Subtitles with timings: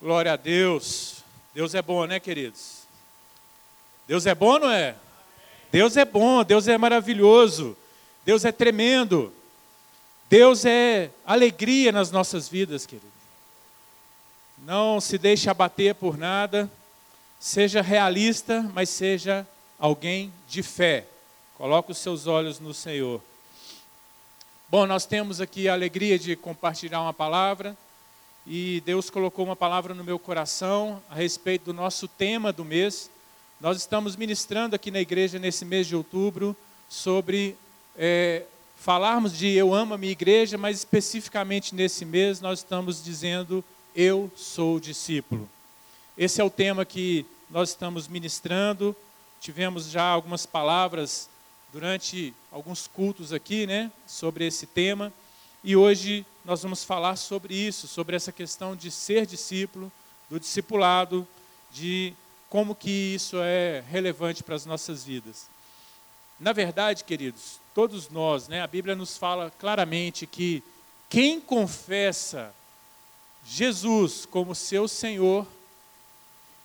[0.00, 1.16] Glória a Deus.
[1.52, 2.84] Deus é bom, né, queridos?
[4.08, 4.94] Deus é bom, não é?
[5.70, 7.76] Deus é bom, Deus é maravilhoso,
[8.24, 9.30] Deus é tremendo.
[10.30, 13.06] Deus é alegria nas nossas vidas, querido.
[14.64, 16.70] Não se deixe abater por nada.
[17.38, 19.46] Seja realista, mas seja
[19.78, 21.04] alguém de fé.
[21.58, 23.20] Coloque os seus olhos no Senhor.
[24.66, 27.76] Bom, nós temos aqui a alegria de compartilhar uma palavra
[28.46, 33.10] e Deus colocou uma palavra no meu coração a respeito do nosso tema do mês.
[33.60, 36.56] Nós estamos ministrando aqui na igreja nesse mês de outubro
[36.88, 37.56] sobre
[37.96, 38.44] é,
[38.76, 43.62] falarmos de eu amo a minha igreja, mas especificamente nesse mês nós estamos dizendo
[43.94, 45.48] eu sou discípulo.
[46.16, 48.96] Esse é o tema que nós estamos ministrando.
[49.40, 51.28] Tivemos já algumas palavras
[51.72, 55.12] durante alguns cultos aqui, né, sobre esse tema.
[55.62, 59.90] E hoje nós vamos falar sobre isso, sobre essa questão de ser discípulo,
[60.28, 61.26] do discipulado,
[61.70, 62.14] de
[62.48, 65.48] como que isso é relevante para as nossas vidas.
[66.38, 70.62] Na verdade, queridos, todos nós, né, a Bíblia nos fala claramente que
[71.08, 72.54] quem confessa
[73.44, 75.46] Jesus como seu Senhor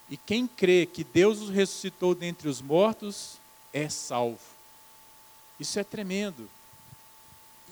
[0.09, 3.37] e quem crê que Deus o ressuscitou dentre os mortos
[3.73, 4.39] é salvo.
[5.59, 6.49] Isso é tremendo.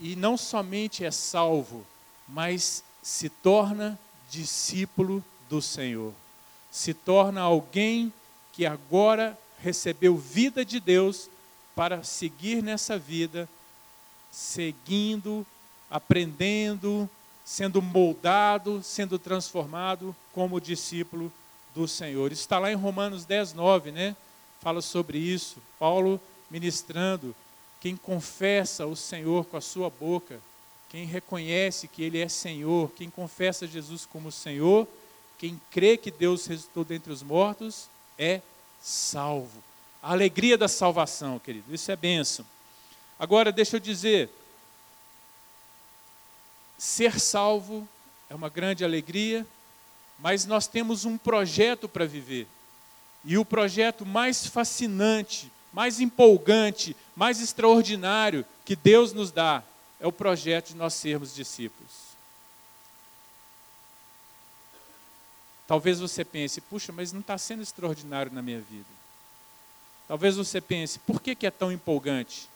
[0.01, 1.85] E não somente é salvo,
[2.33, 6.11] mas se torna discípulo do Senhor.
[6.71, 8.11] Se torna alguém
[8.51, 11.29] que agora recebeu vida de Deus
[11.75, 13.47] para seguir nessa vida,
[14.31, 15.45] seguindo,
[15.91, 17.07] aprendendo,
[17.45, 21.31] sendo moldado, sendo transformado como discípulo
[21.75, 22.31] do Senhor.
[22.31, 24.15] Está lá em Romanos 10, 9, né?
[24.59, 25.57] Fala sobre isso.
[25.77, 27.35] Paulo ministrando
[27.79, 30.39] quem confessa o Senhor com a sua boca,
[30.93, 34.87] quem reconhece que Ele é Senhor, quem confessa Jesus como Senhor,
[35.39, 38.41] quem crê que Deus ressuscitou dentre os mortos, é
[38.79, 39.63] salvo.
[40.03, 42.45] A alegria da salvação, querido, isso é bênção.
[43.17, 44.29] Agora, deixa eu dizer,
[46.77, 47.87] ser salvo
[48.29, 49.47] é uma grande alegria,
[50.19, 52.45] mas nós temos um projeto para viver.
[53.25, 59.63] E o projeto mais fascinante, mais empolgante, mais extraordinário que Deus nos dá
[59.99, 61.91] é o projeto de nós sermos discípulos.
[65.67, 68.89] Talvez você pense, puxa, mas não está sendo extraordinário na minha vida.
[70.07, 72.49] Talvez você pense, por que, que é tão empolgante?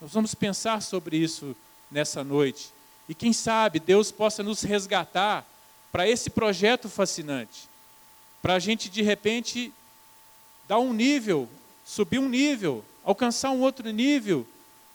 [0.00, 1.56] Nós vamos pensar sobre isso
[1.90, 2.72] nessa noite.
[3.08, 5.46] E quem sabe Deus possa nos resgatar
[5.92, 7.68] para esse projeto fascinante.
[8.42, 9.72] Para a gente, de repente,
[10.66, 11.48] dar um nível
[11.88, 14.46] subir um nível, alcançar um outro nível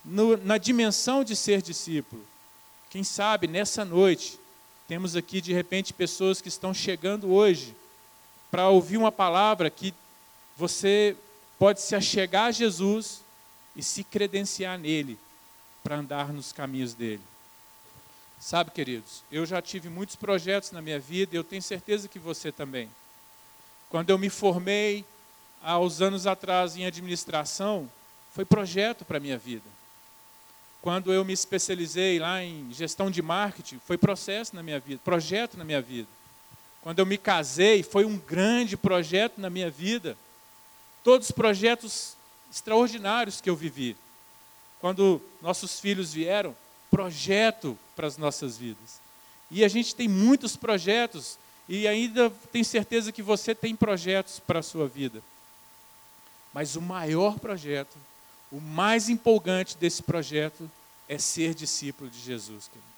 [0.04, 2.24] no, na dimensão de ser discípulo.
[2.90, 4.38] Quem sabe nessa noite
[4.86, 7.74] temos aqui de repente pessoas que estão chegando hoje
[8.50, 9.94] para ouvir uma palavra que
[10.56, 11.16] você
[11.58, 13.22] pode se achegar a Jesus
[13.74, 15.18] e se credenciar nele
[15.82, 17.22] para andar nos caminhos dele.
[18.38, 22.18] Sabe, queridos, eu já tive muitos projetos na minha vida e eu tenho certeza que
[22.18, 22.90] você também.
[23.88, 25.04] Quando eu me formei,
[25.62, 27.90] há uns anos atrás em administração,
[28.34, 29.64] foi projeto para a minha vida.
[30.84, 35.56] Quando eu me especializei lá em gestão de marketing, foi processo na minha vida, projeto
[35.56, 36.06] na minha vida.
[36.82, 40.14] Quando eu me casei, foi um grande projeto na minha vida.
[41.02, 42.18] Todos os projetos
[42.52, 43.96] extraordinários que eu vivi.
[44.78, 46.54] Quando nossos filhos vieram,
[46.90, 49.00] projeto para as nossas vidas.
[49.50, 54.58] E a gente tem muitos projetos, e ainda tenho certeza que você tem projetos para
[54.58, 55.22] a sua vida.
[56.52, 57.96] Mas o maior projeto,
[58.50, 60.70] o mais empolgante desse projeto
[61.08, 62.68] é ser discípulo de Jesus.
[62.68, 62.94] Querido.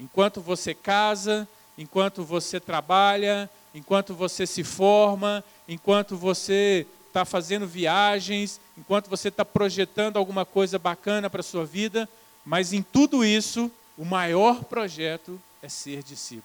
[0.00, 8.60] Enquanto você casa, enquanto você trabalha, enquanto você se forma, enquanto você está fazendo viagens,
[8.76, 12.08] enquanto você está projetando alguma coisa bacana para a sua vida,
[12.44, 16.44] mas em tudo isso, o maior projeto é ser discípulo.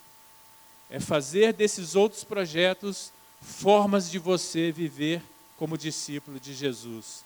[0.89, 3.11] É fazer desses outros projetos
[3.41, 5.21] formas de você viver
[5.57, 7.23] como discípulo de Jesus.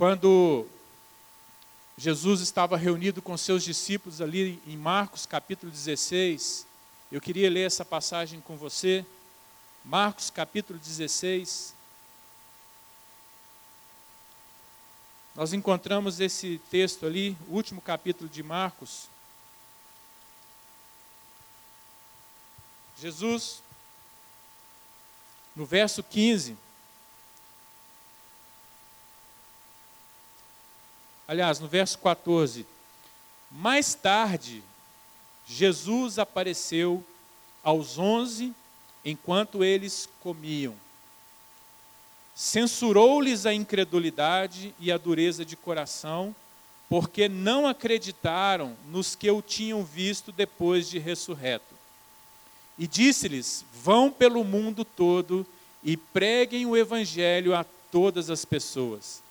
[0.00, 0.66] Quando
[1.94, 6.66] Jesus estava reunido com seus discípulos ali em Marcos capítulo 16,
[7.12, 9.04] eu queria ler essa passagem com você.
[9.84, 11.74] Marcos capítulo 16.
[15.36, 19.06] Nós encontramos esse texto ali, o último capítulo de Marcos.
[22.98, 23.62] Jesus
[25.54, 26.56] no verso 15.
[31.30, 32.66] Aliás, no verso 14.
[33.52, 34.64] Mais tarde,
[35.46, 37.04] Jesus apareceu
[37.62, 38.52] aos onze
[39.04, 40.74] enquanto eles comiam.
[42.34, 46.34] Censurou-lhes a incredulidade e a dureza de coração,
[46.88, 51.76] porque não acreditaram nos que o tinham visto depois de ressurreto.
[52.76, 55.46] E disse-lhes: Vão pelo mundo todo
[55.84, 59.22] e preguem o evangelho a todas as pessoas.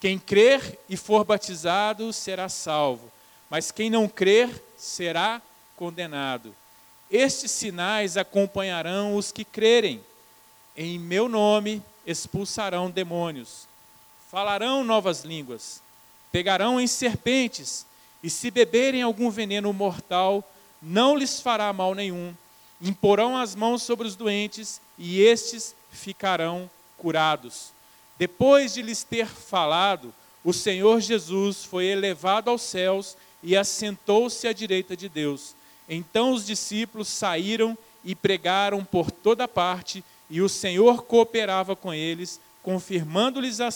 [0.00, 3.10] Quem crer e for batizado será salvo,
[3.50, 5.42] mas quem não crer será
[5.76, 6.54] condenado.
[7.10, 10.00] Estes sinais acompanharão os que crerem.
[10.76, 13.66] Em meu nome expulsarão demônios,
[14.30, 15.82] falarão novas línguas,
[16.30, 17.84] pegarão em serpentes,
[18.22, 20.44] e se beberem algum veneno mortal,
[20.80, 22.34] não lhes fará mal nenhum.
[22.80, 27.72] Imporão as mãos sobre os doentes, e estes ficarão curados.
[28.18, 30.12] Depois de lhes ter falado,
[30.42, 35.54] o Senhor Jesus foi elevado aos céus e assentou-se à direita de Deus.
[35.88, 42.40] Então os discípulos saíram e pregaram por toda parte, e o Senhor cooperava com eles,
[42.62, 43.70] confirmando-lhes a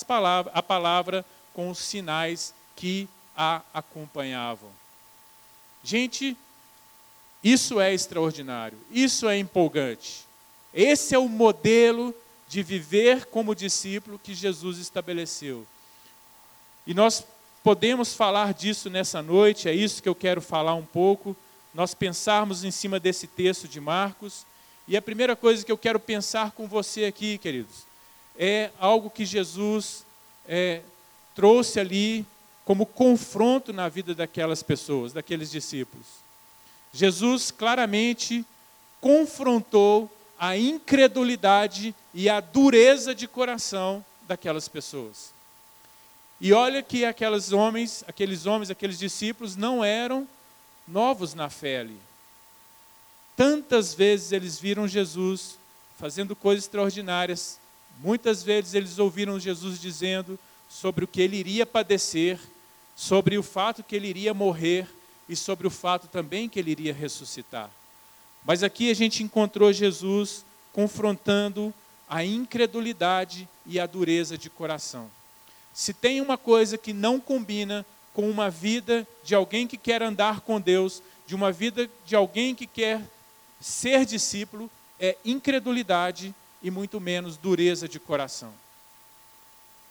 [0.62, 1.25] palavra
[1.55, 4.71] com os sinais que a acompanhavam.
[5.83, 6.37] Gente,
[7.43, 10.25] isso é extraordinário, isso é empolgante.
[10.73, 12.15] Esse é o modelo
[12.53, 15.67] de viver como discípulo que Jesus estabeleceu.
[16.87, 17.25] E nós
[17.65, 21.35] podemos falar disso nessa noite, é isso que eu quero falar um pouco
[21.75, 24.45] nós pensarmos em cima desse texto de Marcos.
[24.87, 27.87] E a primeira coisa que eu quero pensar com você aqui, queridos,
[28.39, 30.05] é algo que Jesus
[30.47, 30.83] é,
[31.35, 32.27] trouxe ali
[32.67, 36.07] como confronto na vida daquelas pessoas, daqueles discípulos.
[36.93, 38.45] Jesus claramente
[39.01, 45.32] confrontou a incredulidade e a dureza de coração daquelas pessoas.
[46.40, 50.26] E olha que aqueles homens, aqueles homens, aqueles discípulos não eram
[50.88, 51.99] novos na fé ali.
[53.37, 55.56] Tantas vezes eles viram Jesus
[55.99, 57.61] fazendo coisas extraordinárias,
[58.00, 60.38] muitas vezes eles ouviram Jesus dizendo
[60.69, 62.40] sobre o que ele iria padecer,
[62.96, 64.88] sobre o fato que ele iria morrer
[65.29, 67.70] e sobre o fato também que ele iria ressuscitar.
[68.44, 71.73] Mas aqui a gente encontrou Jesus confrontando
[72.09, 75.11] a incredulidade e a dureza de coração.
[75.73, 80.41] Se tem uma coisa que não combina com uma vida de alguém que quer andar
[80.41, 83.00] com Deus, de uma vida de alguém que quer
[83.61, 88.53] ser discípulo, é incredulidade e muito menos dureza de coração.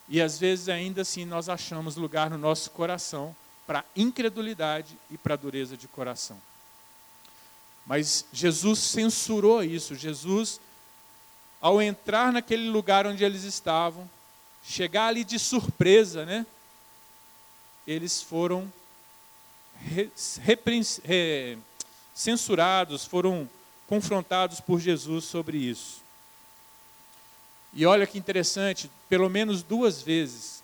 [0.07, 5.35] E às vezes ainda assim nós achamos lugar no nosso coração para incredulidade e para
[5.35, 6.39] dureza de coração.
[7.85, 9.95] Mas Jesus censurou isso.
[9.95, 10.59] Jesus,
[11.59, 14.09] ao entrar naquele lugar onde eles estavam,
[14.63, 16.45] chegar ali de surpresa, né?
[17.85, 18.71] eles foram
[22.13, 23.49] censurados, foram
[23.87, 26.01] confrontados por Jesus sobre isso.
[27.73, 30.61] E olha que interessante, pelo menos duas vezes,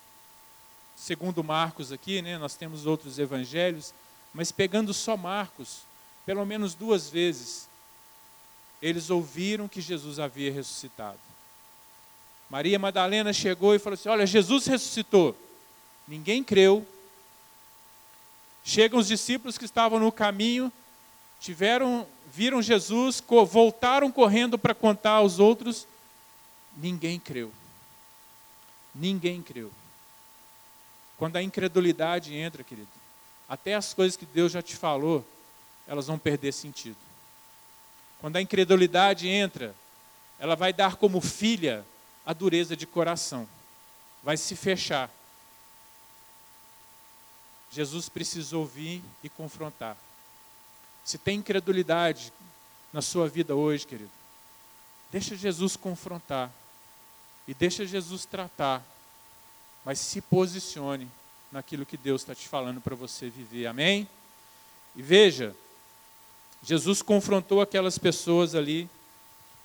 [0.96, 3.92] segundo Marcos aqui, né, nós temos outros evangelhos,
[4.32, 5.80] mas pegando só Marcos,
[6.28, 7.66] pelo menos duas vezes,
[8.82, 11.18] eles ouviram que Jesus havia ressuscitado.
[12.50, 15.34] Maria Madalena chegou e falou assim: Olha, Jesus ressuscitou.
[16.06, 16.86] Ninguém creu,
[18.62, 20.70] Chegam os discípulos que estavam no caminho,
[21.40, 25.88] tiveram, viram Jesus, voltaram correndo para contar aos outros.
[26.76, 27.50] Ninguém creu.
[28.94, 29.72] Ninguém creu.
[31.16, 32.90] Quando a incredulidade entra, querido,
[33.48, 35.24] até as coisas que Deus já te falou,
[35.88, 36.98] elas vão perder sentido.
[38.20, 39.74] Quando a incredulidade entra,
[40.38, 41.84] ela vai dar como filha
[42.24, 43.48] a dureza de coração,
[44.22, 45.10] vai se fechar.
[47.72, 49.96] Jesus precisou vir e confrontar.
[51.04, 52.32] Se tem incredulidade
[52.92, 54.10] na sua vida hoje, querido,
[55.10, 56.50] deixa Jesus confrontar
[57.46, 58.82] e deixa Jesus tratar,
[59.84, 61.10] mas se posicione
[61.50, 64.06] naquilo que Deus está te falando para você viver, amém?
[64.94, 65.54] E veja,
[66.62, 68.88] Jesus confrontou aquelas pessoas ali.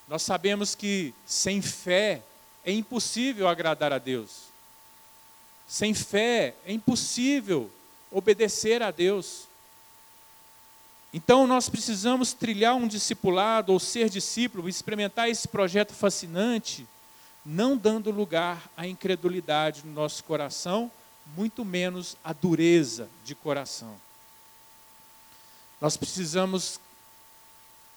[0.08, 2.22] Nós sabemos que sem fé
[2.64, 4.44] é impossível agradar a Deus.
[5.66, 7.70] Sem fé é impossível
[8.10, 9.48] obedecer a Deus.
[11.12, 16.86] Então nós precisamos trilhar um discipulado ou ser discípulo, experimentar esse projeto fascinante,
[17.44, 20.90] não dando lugar à incredulidade no nosso coração,
[21.36, 23.94] muito menos à dureza de coração.
[25.80, 26.80] Nós precisamos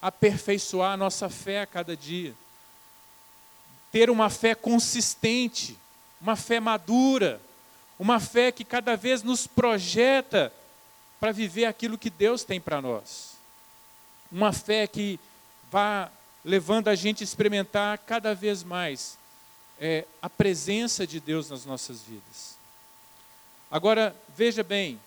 [0.01, 2.34] aperfeiçoar a nossa fé a cada dia,
[3.92, 5.77] ter uma fé consistente,
[6.22, 7.42] uma fé madura,
[7.98, 10.54] uma fé que cada vez nos projeta
[11.20, 13.36] para viver aquilo que Deus tem para nós.
[14.32, 15.20] uma fé que
[15.72, 16.12] vá
[16.44, 19.18] levando a gente a experimentar cada vez mais
[19.80, 22.58] é, a presença de Deus nas nossas vidas.
[23.70, 25.00] Agora, veja bem,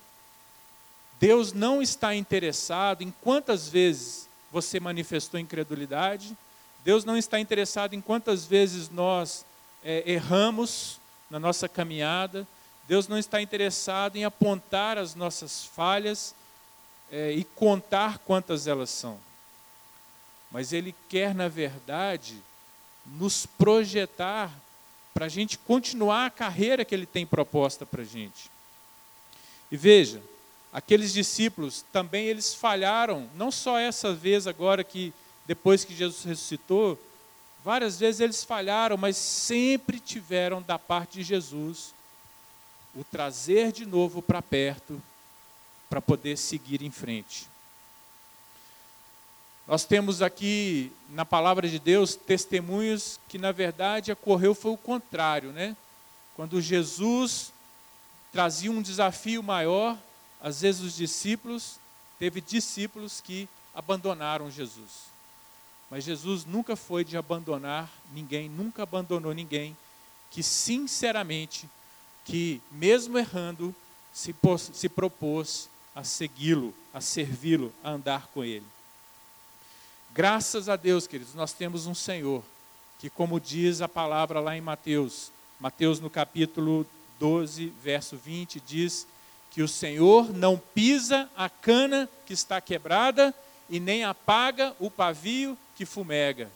[1.18, 6.36] Deus não está interessado em quantas vezes você manifestou incredulidade,
[6.84, 9.44] Deus não está interessado em quantas vezes nós
[9.84, 10.98] é, erramos
[11.30, 12.46] na nossa caminhada,
[12.88, 16.34] Deus não está interessado em apontar as nossas falhas
[17.10, 19.18] é, e contar quantas elas são.
[20.50, 22.36] Mas Ele quer, na verdade,
[23.06, 24.50] nos projetar
[25.14, 28.50] para a gente continuar a carreira que Ele tem proposta para a gente.
[29.70, 30.20] E veja,
[30.72, 35.12] aqueles discípulos também eles falharam, não só essa vez agora que
[35.46, 36.98] depois que Jesus ressuscitou,
[37.64, 41.92] várias vezes eles falharam, mas sempre tiveram da parte de Jesus
[42.94, 45.00] o trazer de novo para perto
[45.88, 47.48] para poder seguir em frente.
[49.66, 55.52] Nós temos aqui na palavra de Deus testemunhos que na verdade ocorreu foi o contrário,
[55.52, 55.76] né?
[56.34, 57.52] Quando Jesus
[58.32, 59.96] trazia um desafio maior,
[60.40, 61.78] às vezes os discípulos,
[62.18, 65.10] teve discípulos que abandonaram Jesus.
[65.90, 69.76] Mas Jesus nunca foi de abandonar ninguém, nunca abandonou ninguém,
[70.30, 71.68] que sinceramente,
[72.24, 73.74] que mesmo errando,
[74.12, 74.34] se,
[74.72, 78.66] se propôs a segui-lo, a servi-lo, a andar com ele.
[80.12, 82.42] Graças a Deus, queridos, nós temos um Senhor
[82.98, 86.86] que, como diz a palavra lá em Mateus, Mateus no capítulo
[87.18, 89.06] 12, verso 20, diz
[89.50, 93.34] que o Senhor não pisa a cana que está quebrada
[93.68, 96.50] e nem apaga o pavio que fumega.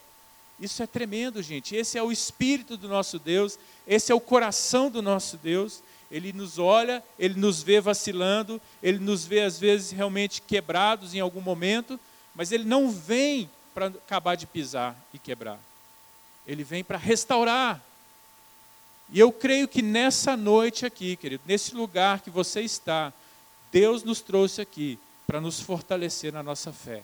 [0.58, 1.74] Isso é tremendo, gente.
[1.74, 5.82] Esse é o espírito do nosso Deus, esse é o coração do nosso Deus.
[6.10, 11.20] Ele nos olha, ele nos vê vacilando, ele nos vê às vezes realmente quebrados em
[11.20, 11.98] algum momento,
[12.34, 15.58] mas ele não vem para acabar de pisar e quebrar.
[16.46, 17.82] Ele vem para restaurar.
[19.12, 23.12] E eu creio que nessa noite aqui, querido, nesse lugar que você está,
[23.70, 27.02] Deus nos trouxe aqui para nos fortalecer na nossa fé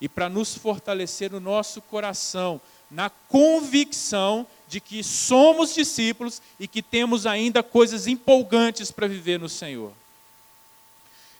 [0.00, 6.82] e para nos fortalecer no nosso coração, na convicção de que somos discípulos e que
[6.82, 9.92] temos ainda coisas empolgantes para viver no Senhor.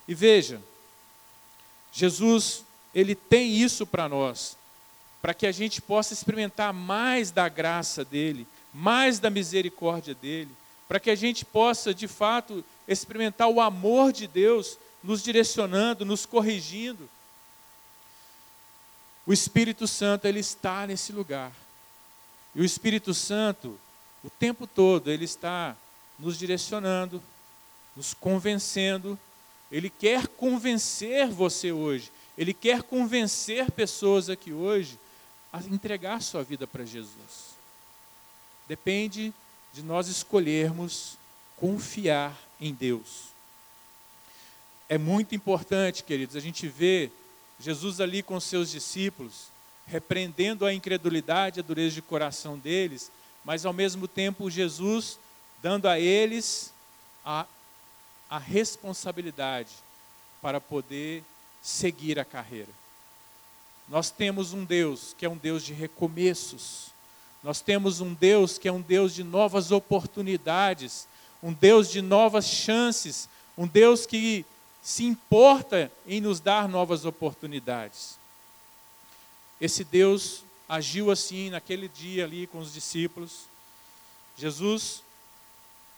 [0.06, 0.60] E veja,
[1.92, 2.64] Jesus,
[2.94, 4.56] ele tem isso para nós,
[5.22, 10.50] para que a gente possa experimentar mais da graça dele, mais da misericórdia dele,
[10.88, 16.26] para que a gente possa, de fato, experimentar o amor de Deus nos direcionando, nos
[16.26, 17.08] corrigindo,
[19.26, 21.52] o Espírito Santo, ele está nesse lugar.
[22.54, 23.78] E o Espírito Santo,
[24.22, 25.74] o tempo todo, ele está
[26.18, 27.22] nos direcionando,
[27.96, 29.18] nos convencendo.
[29.72, 32.12] Ele quer convencer você hoje.
[32.36, 34.98] Ele quer convencer pessoas aqui hoje
[35.52, 37.53] a entregar sua vida para Jesus.
[38.66, 39.32] Depende
[39.72, 41.18] de nós escolhermos
[41.56, 43.28] confiar em Deus.
[44.88, 47.10] É muito importante, queridos, a gente ver
[47.58, 49.48] Jesus ali com seus discípulos,
[49.86, 53.10] repreendendo a incredulidade, a dureza de coração deles,
[53.44, 55.18] mas ao mesmo tempo Jesus
[55.62, 56.72] dando a eles
[57.24, 57.46] a,
[58.28, 59.70] a responsabilidade
[60.40, 61.24] para poder
[61.62, 62.68] seguir a carreira.
[63.88, 66.93] Nós temos um Deus que é um Deus de recomeços.
[67.44, 71.06] Nós temos um Deus que é um Deus de novas oportunidades,
[71.42, 74.46] um Deus de novas chances, um Deus que
[74.82, 78.18] se importa em nos dar novas oportunidades.
[79.60, 83.42] Esse Deus agiu assim naquele dia ali com os discípulos.
[84.38, 85.02] Jesus,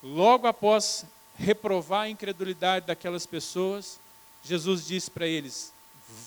[0.02, 1.04] logo após
[1.38, 4.00] reprovar a incredulidade daquelas pessoas,
[4.42, 5.72] Jesus disse para eles: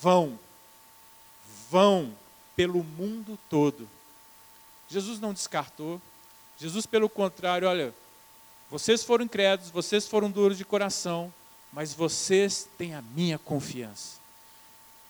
[0.02, 0.40] vão,
[1.70, 2.16] vão
[2.56, 3.99] pelo mundo todo.
[4.90, 6.02] Jesus não descartou.
[6.60, 7.94] Jesus, pelo contrário, olha,
[8.70, 11.34] vocês foram incrédulos, vocês foram duros de coração,
[11.72, 14.18] mas vocês têm a minha confiança.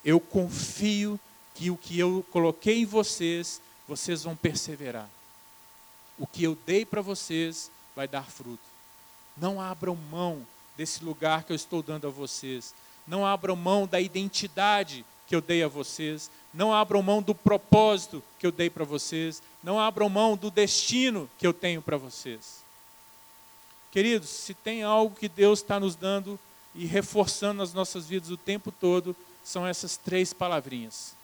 [0.04, 1.20] Eu confio
[1.56, 5.10] que o que eu coloquei em vocês, vocês vão perseverar.
[6.18, 8.64] O que eu dei para vocês vai dar fruto.
[9.36, 10.46] Não abram mão
[10.78, 12.74] desse lugar que eu estou dando a vocês.
[13.08, 16.30] Não abram mão da identidade que eu dei a vocês.
[16.54, 19.42] Não abram mão do propósito que eu dei para vocês.
[19.64, 22.64] Não abram mão do destino que eu tenho para vocês.
[23.92, 26.40] Queridos, se tem algo que Deus está nos dando
[26.76, 31.16] e reforçando nas nossas vidas o tempo todo são essas três palavrinhas: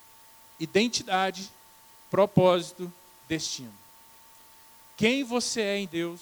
[0.59, 1.49] identidade,
[2.09, 2.91] propósito,
[3.27, 3.73] destino.
[4.97, 6.21] Quem você é em Deus,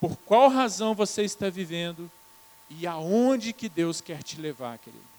[0.00, 2.10] por qual razão você está vivendo
[2.70, 5.17] e aonde que Deus quer te levar, querido.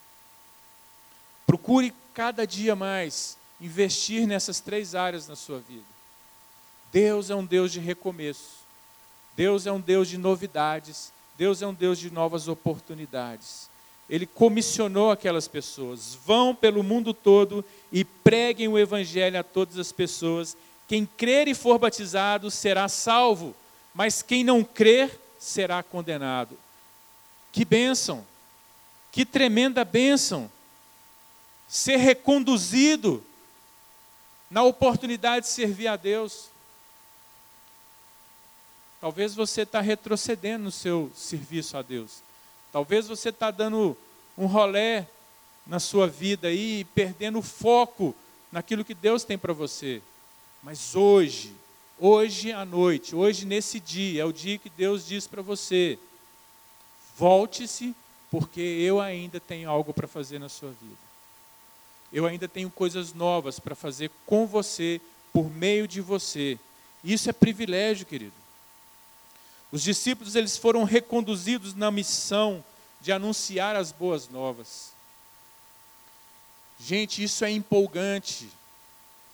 [1.49, 5.81] Procure cada dia mais investir nessas três áreas na sua vida.
[6.91, 8.59] Deus é um Deus de recomeço.
[9.35, 11.11] Deus é um Deus de novidades.
[11.35, 13.67] Deus é um Deus de novas oportunidades.
[14.07, 19.91] Ele comissionou aquelas pessoas: vão pelo mundo todo e preguem o evangelho a todas as
[19.91, 20.55] pessoas.
[20.87, 23.55] Quem crer e for batizado será salvo,
[23.91, 26.55] mas quem não crer será condenado.
[27.51, 28.23] Que bênção!
[29.11, 30.47] Que tremenda bênção!
[31.69, 33.23] Ser reconduzido
[34.49, 36.49] na oportunidade de servir a Deus.
[38.99, 42.23] Talvez você está retrocedendo no seu serviço a Deus.
[42.71, 43.95] Talvez você está dando
[44.37, 45.07] um rolé
[45.65, 48.15] na sua vida aí, perdendo o foco
[48.51, 50.01] naquilo que Deus tem para você.
[50.63, 51.55] Mas hoje,
[51.99, 55.99] hoje à noite, hoje nesse dia, é o dia que Deus diz para você:
[57.15, 57.95] volte-se,
[58.31, 61.08] porque eu ainda tenho algo para fazer na sua vida.
[62.11, 64.99] Eu ainda tenho coisas novas para fazer com você,
[65.31, 66.57] por meio de você.
[67.03, 68.33] Isso é privilégio, querido.
[69.71, 72.63] Os discípulos eles foram reconduzidos na missão
[72.99, 74.91] de anunciar as boas novas.
[76.79, 78.49] Gente, isso é empolgante.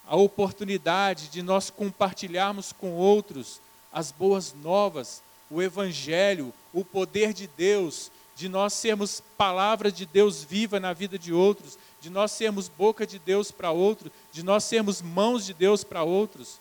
[0.08, 7.48] A oportunidade de nós compartilharmos com outros as boas novas, o evangelho, o poder de
[7.48, 12.68] Deus, de nós sermos palavra de Deus viva na vida de outros, de nós sermos
[12.68, 16.60] boca de Deus para outros, de nós sermos mãos de Deus para outros.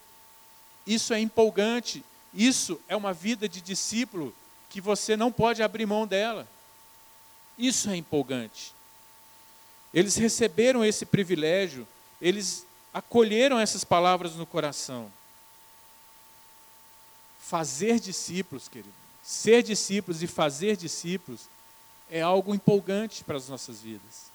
[0.87, 4.35] Isso é empolgante, isso é uma vida de discípulo
[4.71, 6.49] que você não pode abrir mão dela.
[7.59, 8.73] Isso é empolgante.
[9.93, 11.87] Eles receberam esse privilégio,
[12.23, 15.13] eles acolheram essas palavras no coração.
[17.39, 21.43] Fazer discípulos, querido, ser discípulos e fazer discípulos
[22.11, 24.33] é algo empolgante para as nossas vidas.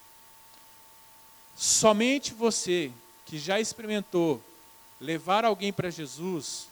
[1.59, 2.89] Somente você
[3.25, 4.41] que já experimentou
[4.97, 6.69] levar alguém para Jesus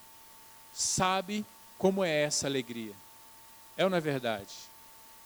[0.73, 1.45] sabe
[1.77, 2.93] como é essa alegria.
[3.75, 4.47] É ou não é verdade?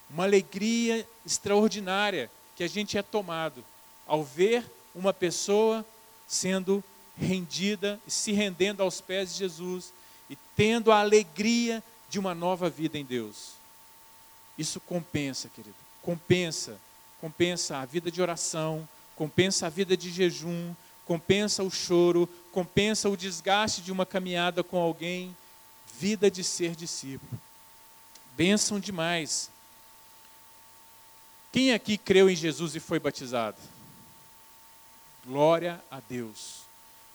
[0.10, 3.64] Uma alegria extraordinária que a gente é tomado
[4.08, 5.86] ao ver uma pessoa
[6.28, 6.84] sendo
[7.16, 9.94] rendida, se rendendo aos pés de Jesus
[10.28, 13.52] e tendo a alegria de uma nova vida em Deus.
[14.58, 15.76] Isso compensa, querido.
[16.02, 16.80] Compensa.
[17.22, 18.90] Compensa a vida de oração,
[19.22, 20.74] compensa a vida de jejum,
[21.06, 25.38] compensa o choro, compensa o desgaste de uma caminhada com alguém,
[26.00, 27.40] vida de ser discípulo.
[28.36, 29.52] Bênção demais.
[31.52, 33.60] Quem aqui creu em Jesus e foi batizado?
[35.24, 36.62] Glória a Deus.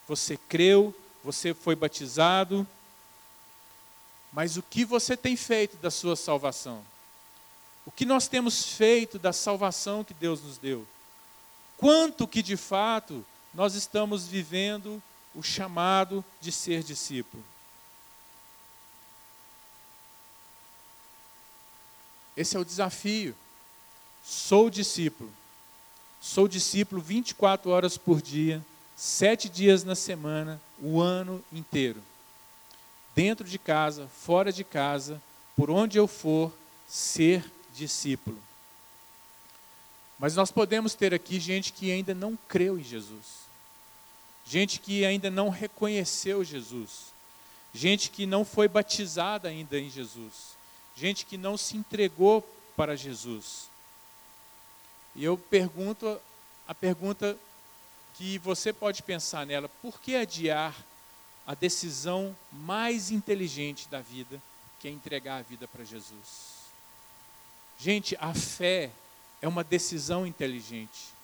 [0.06, 2.64] Você creu, você foi batizado,
[4.32, 6.84] mas o que você tem feito da sua salvação?
[7.84, 10.86] O que nós temos feito da salvação que Deus nos deu?
[11.76, 15.02] Quanto que de fato nós estamos vivendo
[15.34, 17.42] o chamado de ser discípulo?
[22.36, 23.34] Esse é o desafio.
[24.22, 25.32] Sou discípulo.
[26.20, 28.64] Sou discípulo 24 horas por dia,
[28.96, 32.02] sete dias na semana, o ano inteiro.
[33.14, 35.22] Dentro de casa, fora de casa,
[35.54, 36.52] por onde eu for,
[36.88, 38.45] ser discípulo.
[40.18, 43.46] Mas nós podemos ter aqui gente que ainda não creu em Jesus,
[44.44, 47.12] gente que ainda não reconheceu Jesus,
[47.74, 50.56] gente que não foi batizada ainda em Jesus
[50.96, 52.42] gente que não se entregou
[52.74, 53.68] para Jesus.
[55.14, 56.18] E eu pergunto
[56.66, 57.36] a pergunta
[58.16, 60.74] que você pode pensar nela: por que adiar
[61.46, 64.40] a decisão mais inteligente da vida,
[64.80, 66.56] que é entregar a vida para Jesus?
[67.78, 68.90] Gente, a fé
[69.46, 71.14] é uma decisão inteligente.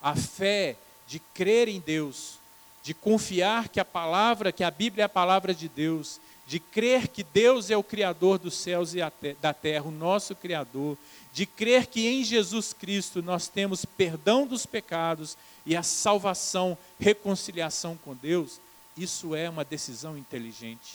[0.00, 0.76] A fé
[1.08, 2.38] de crer em Deus,
[2.82, 7.08] de confiar que a palavra, que a Bíblia é a palavra de Deus, de crer
[7.08, 8.98] que Deus é o Criador dos céus e
[9.40, 10.96] da terra, o nosso Criador,
[11.32, 17.98] de crer que em Jesus Cristo nós temos perdão dos pecados e a salvação, reconciliação
[18.04, 18.60] com Deus,
[18.96, 20.94] isso é uma decisão inteligente.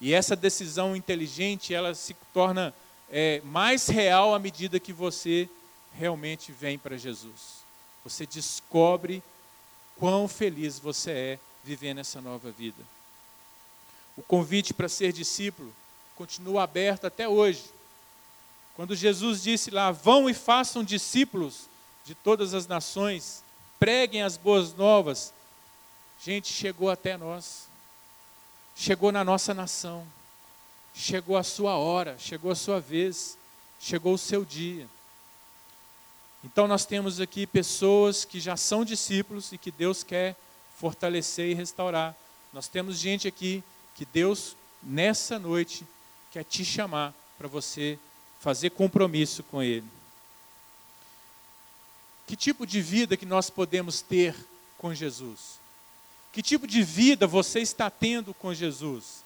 [0.00, 2.72] E essa decisão inteligente, ela se torna
[3.10, 5.48] é, mais real à medida que você
[5.92, 7.64] realmente vem para Jesus.
[8.04, 9.22] Você descobre
[9.96, 12.82] quão feliz você é vivendo essa nova vida.
[14.16, 15.74] O convite para ser discípulo
[16.14, 17.64] continua aberto até hoje.
[18.74, 21.68] Quando Jesus disse lá: Vão e façam discípulos
[22.04, 23.42] de todas as nações,
[23.78, 25.32] preguem as boas novas.
[26.22, 27.66] Gente, chegou até nós,
[28.74, 30.06] chegou na nossa nação,
[30.96, 33.36] chegou a sua hora, chegou a sua vez,
[33.78, 34.88] chegou o seu dia.
[36.42, 40.34] Então nós temos aqui pessoas que já são discípulos e que Deus quer
[40.78, 42.16] fortalecer e restaurar.
[42.52, 43.62] Nós temos gente aqui
[43.94, 45.86] que Deus, nessa noite,
[46.32, 47.98] quer te chamar para você
[48.40, 49.86] fazer compromisso com Ele.
[52.26, 54.34] Que tipo de vida que nós podemos ter
[54.78, 55.58] com Jesus?
[56.32, 59.25] Que tipo de vida você está tendo com Jesus?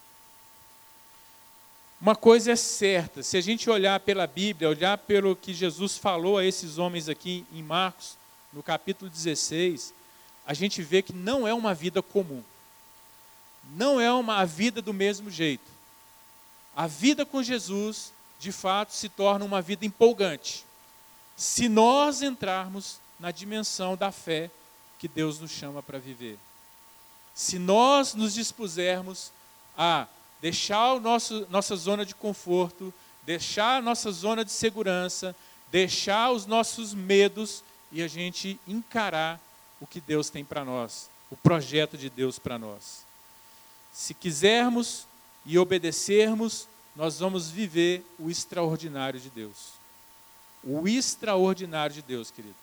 [2.01, 6.39] Uma coisa é certa, se a gente olhar pela Bíblia, olhar pelo que Jesus falou
[6.39, 8.17] a esses homens aqui em Marcos,
[8.55, 9.93] no capítulo 16,
[10.47, 12.43] a gente vê que não é uma vida comum.
[13.77, 15.71] Não é uma vida do mesmo jeito.
[16.75, 20.65] A vida com Jesus, de fato, se torna uma vida empolgante.
[21.37, 24.51] Se nós entrarmos na dimensão da fé
[24.99, 26.39] que Deus nos chama para viver.
[27.35, 29.31] Se nós nos dispusermos
[29.77, 30.07] a
[30.41, 32.93] deixar o nosso, nossa zona de conforto,
[33.25, 35.35] deixar a nossa zona de segurança,
[35.71, 39.41] deixar os nossos medos e a gente encarar
[39.81, 43.05] o que Deus tem para nós, o projeto de Deus para nós.
[43.93, 45.07] Se quisermos
[45.45, 49.73] e obedecermos, nós vamos viver o extraordinário de Deus.
[50.63, 52.55] O extraordinário de Deus, querido.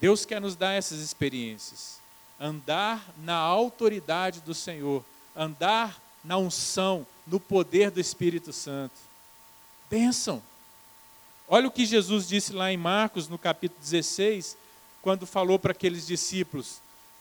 [0.00, 2.00] Deus quer nos dar essas experiências.
[2.40, 5.04] Andar na autoridade do Senhor,
[5.36, 8.94] andar na unção, no poder do Espírito Santo.
[9.90, 10.42] Bênção.
[11.48, 14.56] Olha o que Jesus disse lá em Marcos, no capítulo 16,
[15.02, 16.80] quando falou para aqueles discípulos,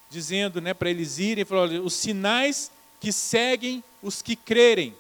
[0.10, 4.96] dizendo né, para eles irem, falou, olha, os sinais que seguem os que crerem,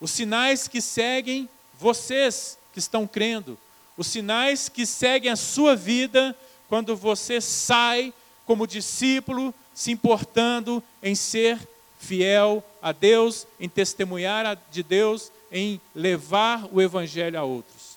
[0.00, 3.58] os sinais que seguem vocês que estão crendo,
[3.96, 6.36] os sinais que seguem a sua vida
[6.68, 8.12] quando você sai
[8.44, 11.58] como discípulo, se importando em ser
[12.04, 17.96] fiel a Deus, em testemunhar de Deus, em levar o Evangelho a outros.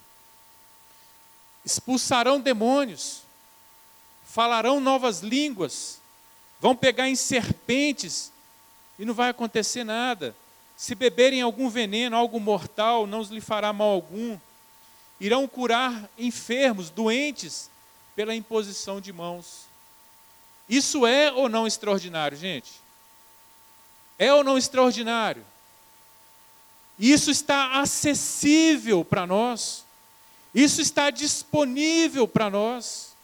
[1.65, 3.21] Expulsarão demônios,
[4.25, 5.99] falarão novas línguas,
[6.59, 8.31] vão pegar em serpentes
[8.97, 10.35] e não vai acontecer nada.
[10.77, 14.37] Se beberem algum veneno, algo mortal, não lhe fará mal algum.
[15.19, 17.69] Irão curar enfermos, doentes,
[18.15, 19.65] pela imposição de mãos.
[20.69, 22.86] Isso é ou não extraordinário, gente?
[24.17, 25.45] É ou não extraordinário?
[26.97, 29.85] Isso está acessível para nós.
[30.53, 33.15] Isso está disponível para nós.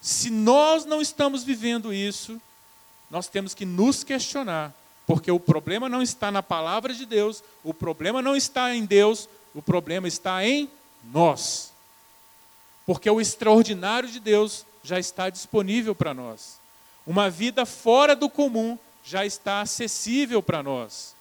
[0.00, 2.40] Se nós não estamos vivendo isso,
[3.08, 4.74] nós temos que nos questionar,
[5.06, 9.28] porque o problema não está na palavra de Deus, o problema não está em Deus,
[9.54, 10.68] o problema está em
[11.12, 11.70] nós.
[12.84, 16.58] Porque o extraordinário de Deus já está disponível para nós.
[17.06, 21.14] Uma vida fora do comum já está acessível para nós.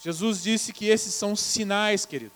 [0.00, 2.32] Jesus disse que esses são sinais, querido.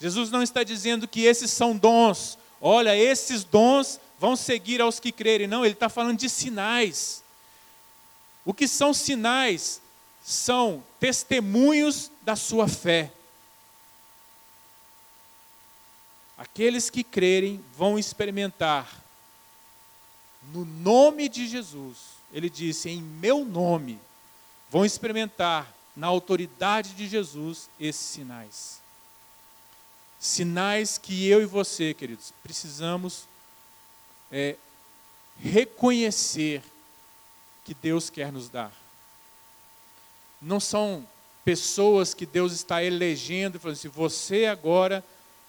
[0.00, 2.38] Jesus não está dizendo que esses são dons.
[2.60, 5.46] Olha, esses dons vão seguir aos que crerem.
[5.46, 7.22] Não, ele está falando de sinais.
[8.44, 9.80] O que são sinais?
[10.24, 13.12] São testemunhos da sua fé.
[16.36, 19.02] Aqueles que crerem vão experimentar,
[20.52, 23.98] no nome de Jesus, ele disse: em meu nome,
[24.70, 28.80] vão experimentar na autoridade de Jesus esses sinais.
[30.20, 33.24] Sinais que eu e você, queridos, precisamos
[34.30, 34.56] é,
[35.38, 36.62] reconhecer
[37.64, 38.72] que Deus quer nos dar.
[40.40, 41.06] Não são
[41.44, 45.04] pessoas que Deus está elegendo e falando assim: você agora,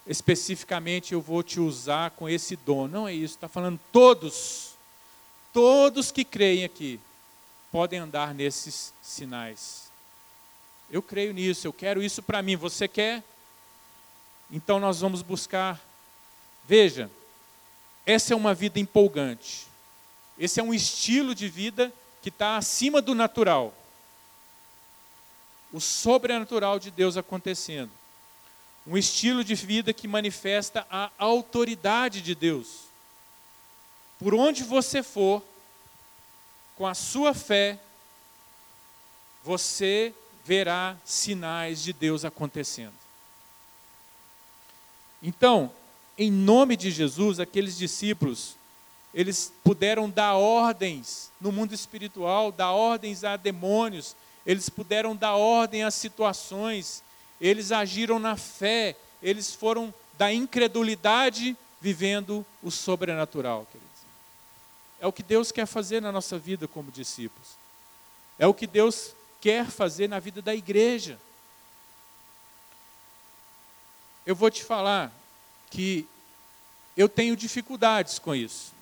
[0.08, 2.88] especificamente, eu vou te usar com esse dom.
[2.88, 4.79] Não é isso, está falando todos
[5.52, 7.00] Todos que creem aqui
[7.72, 9.90] podem andar nesses sinais.
[10.92, 12.56] Eu creio nisso, eu quero isso para mim.
[12.56, 13.24] Você quer?
[14.52, 15.80] Então nós vamos buscar.
[16.68, 17.10] Veja,
[18.06, 19.68] essa é uma vida empolgante.
[20.38, 23.74] Esse é um estilo de vida que está acima do natural.
[25.72, 27.92] O sobrenatural de Deus acontecendo.
[28.88, 32.89] Um estilo de vida que manifesta a autoridade de Deus
[34.20, 35.42] por onde você for,
[36.76, 37.80] com a sua fé,
[39.44, 40.14] você
[40.46, 42.94] verá sinais de Deus acontecendo.
[45.24, 45.72] Então,
[46.18, 48.56] em nome de Jesus, aqueles discípulos,
[49.14, 55.84] eles puderam dar ordens no mundo espiritual, dar ordens a demônios, eles puderam dar ordem
[55.84, 57.04] a situações,
[57.40, 63.66] eles agiram na fé, eles foram da incredulidade vivendo o sobrenatural.
[63.72, 63.89] Querido.
[65.00, 67.50] É o que Deus quer fazer na nossa vida como discípulos.
[68.38, 71.20] É o que Deus quer fazer na vida da igreja.
[74.26, 75.12] Eu vou te falar
[75.70, 76.08] que
[76.96, 78.74] eu tenho dificuldades com isso.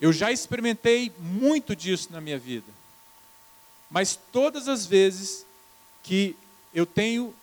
[0.00, 2.72] Eu já experimentei muito disso na minha vida.
[3.90, 5.44] Mas todas as vezes
[6.02, 6.36] que
[6.72, 7.34] eu tenho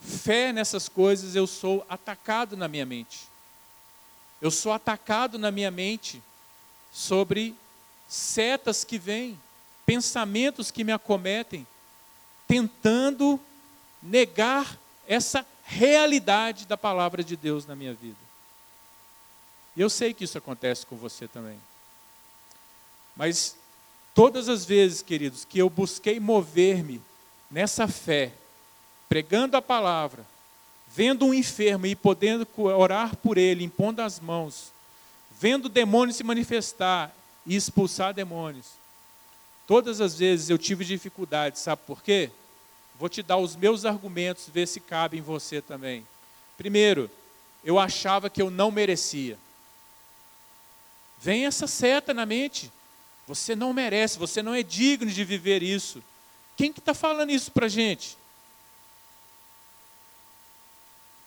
[0.00, 3.26] fé nessas coisas, eu sou atacado na minha mente.
[4.40, 6.22] Eu sou atacado na minha mente
[6.92, 7.54] sobre
[8.08, 9.38] setas que vêm,
[9.84, 11.66] pensamentos que me acometem,
[12.46, 13.40] tentando
[14.02, 18.16] negar essa realidade da palavra de Deus na minha vida.
[19.76, 21.58] E eu sei que isso acontece com você também.
[23.14, 23.56] Mas
[24.14, 27.02] todas as vezes, queridos, que eu busquei mover-me
[27.50, 28.32] nessa fé,
[29.08, 30.24] pregando a palavra,
[30.96, 34.72] vendo um enfermo e podendo orar por ele, impondo as mãos,
[35.38, 38.64] vendo demônios se manifestar e expulsar demônios.
[39.66, 42.30] Todas as vezes eu tive dificuldade, sabe por quê?
[42.98, 46.02] Vou te dar os meus argumentos, ver se cabe em você também.
[46.56, 47.10] Primeiro,
[47.62, 49.36] eu achava que eu não merecia.
[51.20, 52.72] Vem essa seta na mente.
[53.26, 56.02] Você não merece, você não é digno de viver isso.
[56.56, 58.16] Quem que está falando isso para a gente?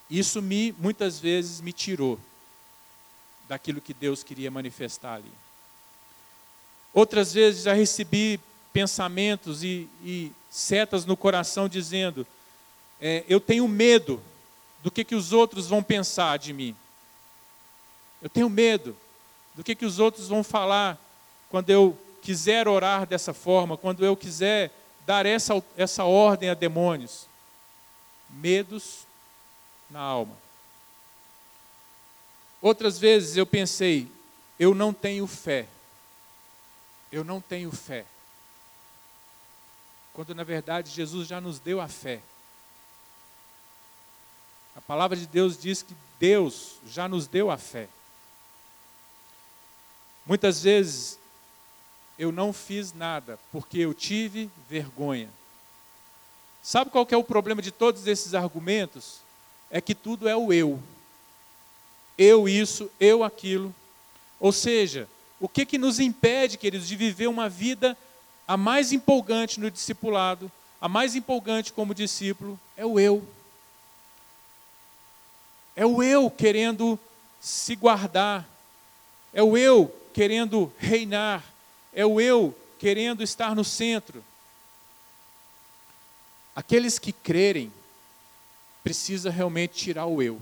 [0.09, 2.19] Isso me, muitas vezes, me tirou
[3.47, 5.31] daquilo que Deus queria manifestar ali.
[6.93, 8.39] Outras vezes já recebi
[8.73, 12.25] pensamentos e, e setas no coração dizendo:
[12.99, 14.21] é, eu tenho medo
[14.83, 16.75] do que, que os outros vão pensar de mim.
[18.21, 18.95] Eu tenho medo
[19.55, 20.97] do que, que os outros vão falar
[21.49, 24.71] quando eu quiser orar dessa forma, quando eu quiser
[25.05, 27.27] dar essa, essa ordem a demônios.
[28.29, 29.07] Medos
[29.89, 30.35] na alma.
[32.61, 34.11] Outras vezes eu pensei,
[34.59, 35.67] eu não tenho fé.
[37.11, 38.05] Eu não tenho fé.
[40.13, 42.21] Quando na verdade Jesus já nos deu a fé.
[44.75, 47.87] A palavra de Deus diz que Deus já nos deu a fé.
[50.25, 51.17] Muitas vezes
[52.17, 55.29] eu não fiz nada porque eu tive vergonha.
[56.61, 59.21] Sabe qual é o problema de todos esses argumentos?
[59.69, 60.81] É que tudo é o eu.
[62.17, 63.73] Eu isso, eu aquilo.
[64.39, 65.07] Ou seja,
[65.39, 67.97] o que que nos impede, queridos, de viver uma vida
[68.47, 70.51] a mais empolgante no discipulado,
[70.81, 73.25] a mais empolgante como discípulo, é o eu.
[75.75, 76.99] É o eu querendo
[77.39, 78.47] se guardar.
[79.33, 81.43] É o eu querendo reinar
[81.93, 84.23] é o eu querendo estar no centro.
[86.55, 87.71] Aqueles que crerem
[88.89, 90.41] precisa realmente tirar o eu.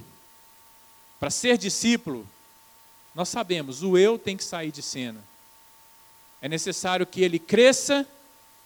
[1.19, 2.25] Para ser discípulo,
[3.13, 5.21] nós sabemos, o eu tem que sair de cena.
[6.41, 8.07] É necessário que ele cresça,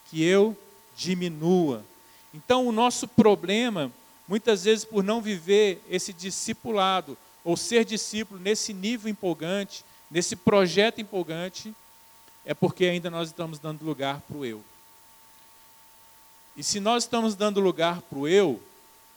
[0.07, 0.55] que eu
[0.95, 1.83] diminua.
[2.31, 3.91] Então, o nosso problema,
[4.27, 11.01] muitas vezes por não viver esse discipulado, ou ser discípulo nesse nível empolgante, nesse projeto
[11.01, 11.73] empolgante,
[12.45, 14.63] é porque ainda nós estamos dando lugar para o eu.
[16.55, 18.61] E se nós estamos dando lugar para o eu,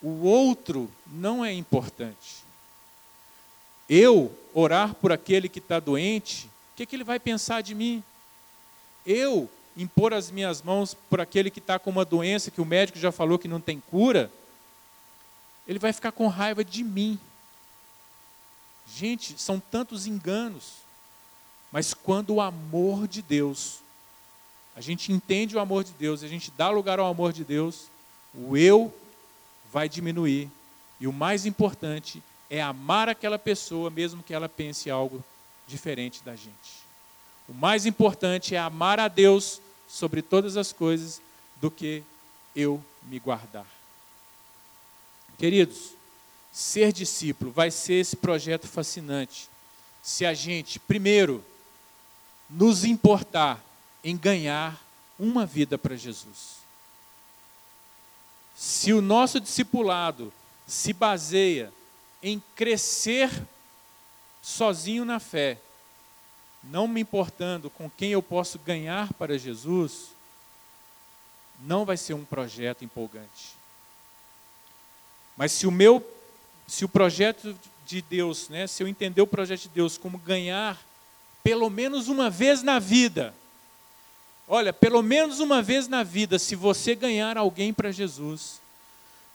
[0.04, 2.44] o outro não é importante.
[3.88, 8.04] Eu orar por aquele que está doente, o que, que ele vai pensar de mim?
[9.06, 12.98] Eu impor as minhas mãos por aquele que está com uma doença que o médico
[12.98, 14.30] já falou que não tem cura,
[15.66, 17.18] ele vai ficar com raiva de mim.
[18.86, 20.84] Gente, são tantos enganos.
[21.72, 23.78] Mas quando o amor de Deus,
[24.76, 27.86] a gente entende o amor de Deus, a gente dá lugar ao amor de Deus,
[28.34, 28.92] o eu
[29.74, 30.48] vai diminuir.
[31.00, 35.22] E o mais importante é amar aquela pessoa, mesmo que ela pense algo
[35.66, 36.84] diferente da gente.
[37.48, 41.20] O mais importante é amar a Deus sobre todas as coisas
[41.60, 42.04] do que
[42.54, 43.66] eu me guardar.
[45.36, 45.90] Queridos,
[46.52, 49.48] ser discípulo vai ser esse projeto fascinante.
[50.00, 51.44] Se a gente, primeiro,
[52.48, 53.60] nos importar
[54.04, 54.80] em ganhar
[55.18, 56.63] uma vida para Jesus.
[58.54, 60.32] Se o nosso discipulado
[60.66, 61.72] se baseia
[62.22, 63.30] em crescer
[64.42, 65.58] sozinho na fé,
[66.62, 70.08] não me importando com quem eu posso ganhar para Jesus,
[71.60, 73.54] não vai ser um projeto empolgante.
[75.36, 76.06] Mas se o meu,
[76.66, 80.80] se o projeto de Deus, né, se eu entender o projeto de Deus como ganhar
[81.44, 83.34] pelo menos uma vez na vida.
[84.46, 88.60] Olha, pelo menos uma vez na vida, se você ganhar alguém para Jesus,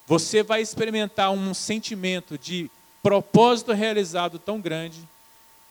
[0.05, 2.69] você vai experimentar um sentimento de
[3.01, 5.07] propósito realizado tão grande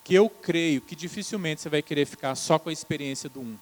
[0.02, 3.56] que eu creio que dificilmente você vai querer ficar só com a experiência do um.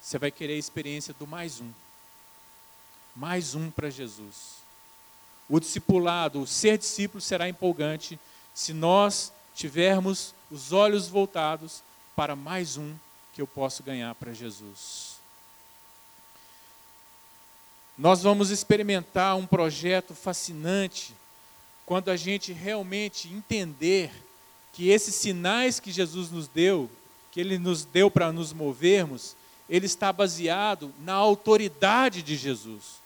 [0.00, 1.70] Você vai querer a experiência do mais um.
[3.14, 4.58] Mais um para Jesus.
[5.48, 8.18] O discipulado, o ser discípulo será empolgante
[8.54, 11.82] se nós tivermos os olhos voltados
[12.14, 12.94] para mais um
[13.38, 15.20] que eu posso ganhar para Jesus.
[17.96, 21.14] Nós vamos experimentar um projeto fascinante
[21.86, 24.10] quando a gente realmente entender
[24.72, 26.90] que esses sinais que Jesus nos deu,
[27.30, 29.36] que Ele nos deu para nos movermos,
[29.70, 32.96] ele está baseado na autoridade de Jesus.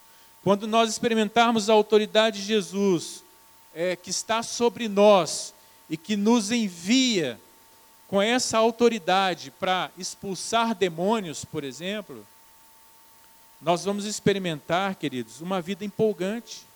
[0.42, 3.22] Quando nós experimentarmos a autoridade de Jesus,
[3.74, 5.52] é, que está sobre nós
[5.90, 7.38] e que nos envia
[8.12, 12.26] com essa autoridade para expulsar demônios, por exemplo,
[13.58, 16.66] nós vamos experimentar, queridos, uma vida empolgante.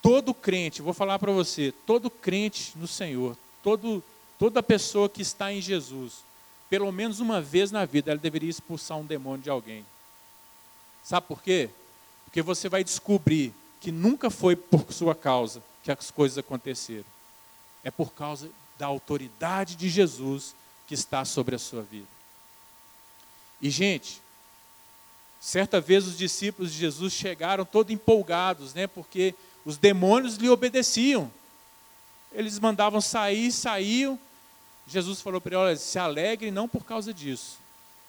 [0.00, 4.00] Todo crente, vou falar para você, todo crente no Senhor, todo,
[4.38, 6.22] toda pessoa que está em Jesus,
[6.70, 9.84] pelo menos uma vez na vida, ela deveria expulsar um demônio de alguém.
[11.02, 11.68] Sabe por quê?
[12.26, 17.12] Porque você vai descobrir que nunca foi por sua causa que as coisas aconteceram.
[17.82, 20.54] É por causa da autoridade de Jesus
[20.86, 22.08] que está sobre a sua vida.
[23.60, 24.20] E, gente,
[25.40, 28.86] certa vez os discípulos de Jesus chegaram todos empolgados, né?
[28.86, 29.34] Porque
[29.64, 31.30] os demônios lhe obedeciam.
[32.32, 34.18] Eles mandavam sair, saíam.
[34.86, 37.58] Jesus falou para eles: se alegrem não por causa disso,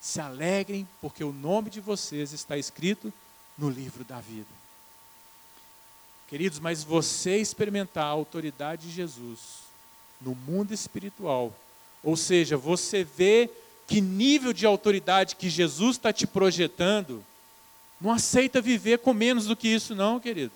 [0.01, 3.13] se alegrem porque o nome de vocês está escrito
[3.57, 4.49] no livro da vida.
[6.27, 9.64] Queridos, mas você experimentar a autoridade de Jesus
[10.25, 11.55] no mundo espiritual,
[12.03, 13.47] ou seja, você vê
[13.87, 17.23] que nível de autoridade que Jesus está te projetando,
[18.01, 20.51] não aceita viver com menos do que isso, não, querido.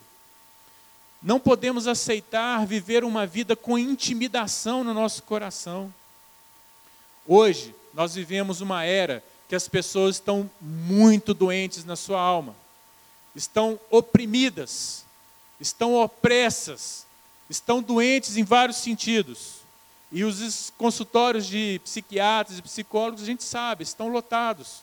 [1.21, 5.93] Não podemos aceitar viver uma vida com intimidação no nosso coração.
[7.27, 12.55] Hoje, nós vivemos uma era que as pessoas estão muito doentes na sua alma,
[13.35, 15.05] estão oprimidas,
[15.59, 17.05] estão opressas,
[17.49, 19.59] estão doentes em vários sentidos.
[20.11, 24.81] E os consultórios de psiquiatras e psicólogos, a gente sabe, estão lotados.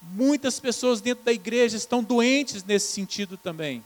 [0.00, 3.82] Muitas pessoas dentro da igreja estão doentes nesse sentido também.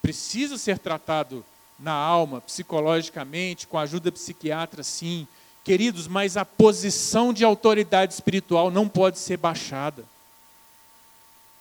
[0.00, 1.44] Precisa ser tratado
[1.78, 5.26] na alma, psicologicamente, com a ajuda psiquiatra, sim,
[5.64, 10.04] Queridos, mas a posição de autoridade espiritual não pode ser baixada.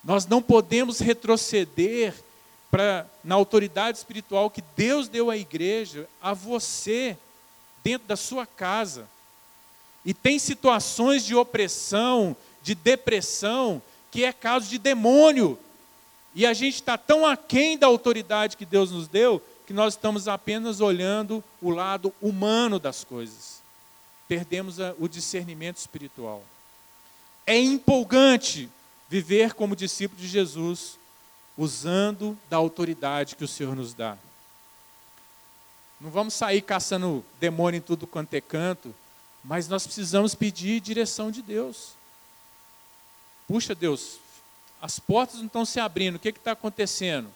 [0.03, 2.15] Nós não podemos retroceder
[2.71, 7.15] para na autoridade espiritual que Deus deu à igreja, a você,
[7.83, 9.07] dentro da sua casa.
[10.03, 15.59] E tem situações de opressão, de depressão, que é caso de demônio.
[16.33, 20.27] E a gente está tão aquém da autoridade que Deus nos deu, que nós estamos
[20.27, 23.61] apenas olhando o lado humano das coisas
[24.31, 26.41] perdemos o discernimento espiritual.
[27.45, 28.69] É empolgante
[29.09, 30.97] viver como discípulo de Jesus,
[31.61, 34.17] usando da autoridade que o Senhor nos dá.
[35.99, 38.93] Não vamos sair caçando demônio em tudo quanto é canto,
[39.43, 41.91] mas nós precisamos pedir direção de Deus.
[43.47, 44.19] Puxa, Deus,
[44.81, 47.31] as portas não estão se abrindo, o que está acontecendo?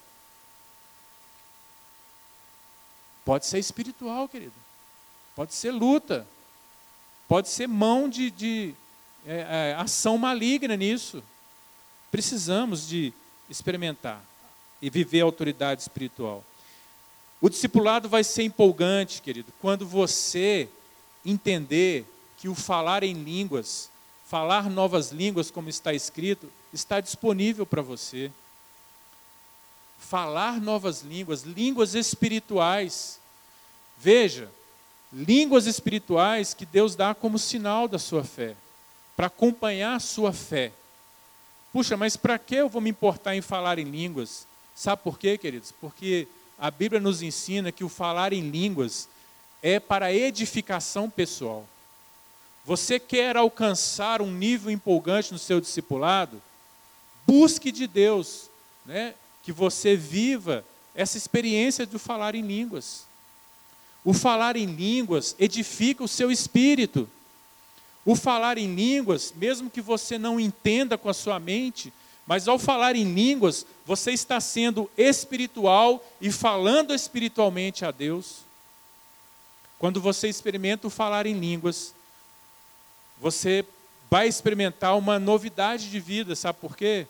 [3.24, 4.54] Pode ser espiritual, querido.
[5.36, 6.28] Pode ser luta.
[7.28, 8.76] Pode ser mão de, de
[9.26, 11.24] é, é, ação maligna nisso.
[12.12, 13.14] Precisamos de
[13.50, 14.24] experimentar
[14.82, 16.44] e viver a autoridade espiritual.
[17.42, 20.70] O discipulado vai ser empolgante, querido, quando você
[21.26, 22.06] entender
[22.38, 23.90] que o falar em línguas,
[24.28, 28.32] falar novas línguas, como está escrito, está disponível para você.
[30.00, 33.20] Falar novas línguas, línguas espirituais.
[33.98, 34.50] Veja,
[35.12, 38.56] línguas espirituais que Deus dá como sinal da sua fé,
[39.16, 40.72] para acompanhar a sua fé.
[41.76, 44.48] Puxa, mas para que eu vou me importar em falar em línguas?
[44.74, 45.74] Sabe por quê, queridos?
[45.74, 46.26] Porque
[46.58, 49.10] a Bíblia nos ensina que o falar em línguas
[49.62, 51.68] é para edificação pessoal.
[52.64, 56.42] Você quer alcançar um nível empolgante no seu discipulado?
[57.28, 58.50] Busque de Deus,
[58.86, 59.14] né,
[59.44, 60.64] que você viva
[60.96, 63.06] essa experiência de falar em línguas.
[64.02, 67.10] O falar em línguas edifica o seu espírito.
[68.06, 71.92] O falar em línguas, mesmo que você não entenda com a sua mente,
[72.28, 78.46] mas ao falar em línguas, você está sendo espiritual e falando espiritualmente a Deus.
[79.80, 81.94] Quando você experimenta o falar em línguas,
[83.20, 83.66] você
[84.10, 87.08] vai experimentar uma novidade de vida, sabe por quê?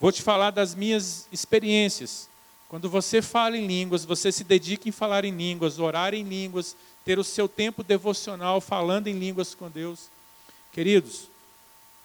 [0.00, 2.28] Vou te falar das minhas experiências.
[2.68, 6.76] Quando você fala em línguas, você se dedica em falar em línguas, orar em línguas,
[7.06, 10.10] ter o seu tempo devocional falando em línguas com Deus.
[10.72, 11.28] Queridos,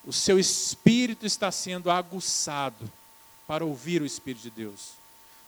[0.06, 2.90] o seu espírito está sendo aguçado
[3.48, 4.92] para ouvir o Espírito de Deus.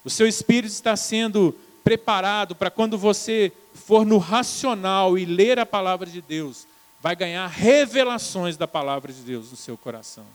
[0.04, 5.66] O seu espírito está sendo preparado para quando você for no racional e ler a
[5.66, 6.66] palavra de Deus,
[7.00, 10.26] vai ganhar revelações da palavra de Deus no seu coração.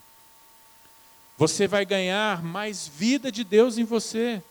[1.37, 4.43] Você vai ganhar mais vida de Deus em você.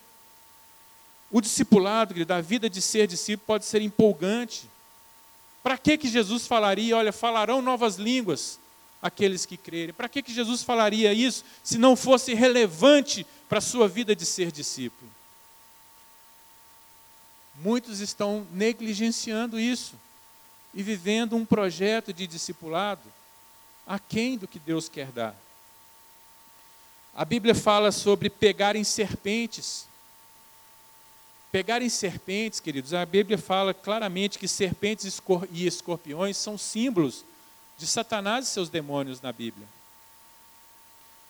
[1.29, 4.69] O discipulado, querido, a vida de ser discípulo pode ser empolgante.
[5.61, 8.59] Para que, que Jesus falaria, olha, falarão novas línguas
[9.01, 9.93] aqueles que crerem?
[9.93, 14.25] Para que, que Jesus falaria isso se não fosse relevante para a sua vida de
[14.25, 15.11] ser discípulo?
[17.55, 19.95] Muitos estão negligenciando isso
[20.73, 23.01] e vivendo um projeto de discipulado
[23.85, 25.35] aquém do que Deus quer dar.
[27.15, 29.87] A Bíblia fala sobre pegarem serpentes.
[31.57, 35.19] Pegarem serpentes, queridos, a Bíblia fala claramente que serpentes
[35.51, 37.25] e escorpiões são símbolos
[37.79, 39.65] de Satanás e seus demônios na Bíblia.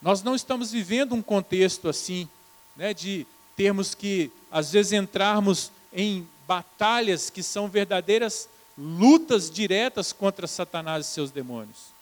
[0.01, 2.27] Nós não estamos vivendo um contexto assim,
[2.75, 3.25] né, de
[3.55, 11.09] termos que, às vezes, entrarmos em batalhas que são verdadeiras lutas diretas contra Satanás e
[11.09, 11.93] seus demônios.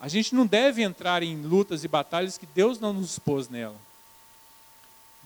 [0.00, 3.85] A gente não deve entrar em lutas e batalhas que Deus não nos pôs nela.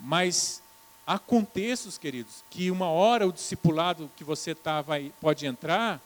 [0.01, 0.63] Mas
[1.07, 6.01] há contextos, queridos, que uma hora o discipulado que você tá, vai, pode entrar,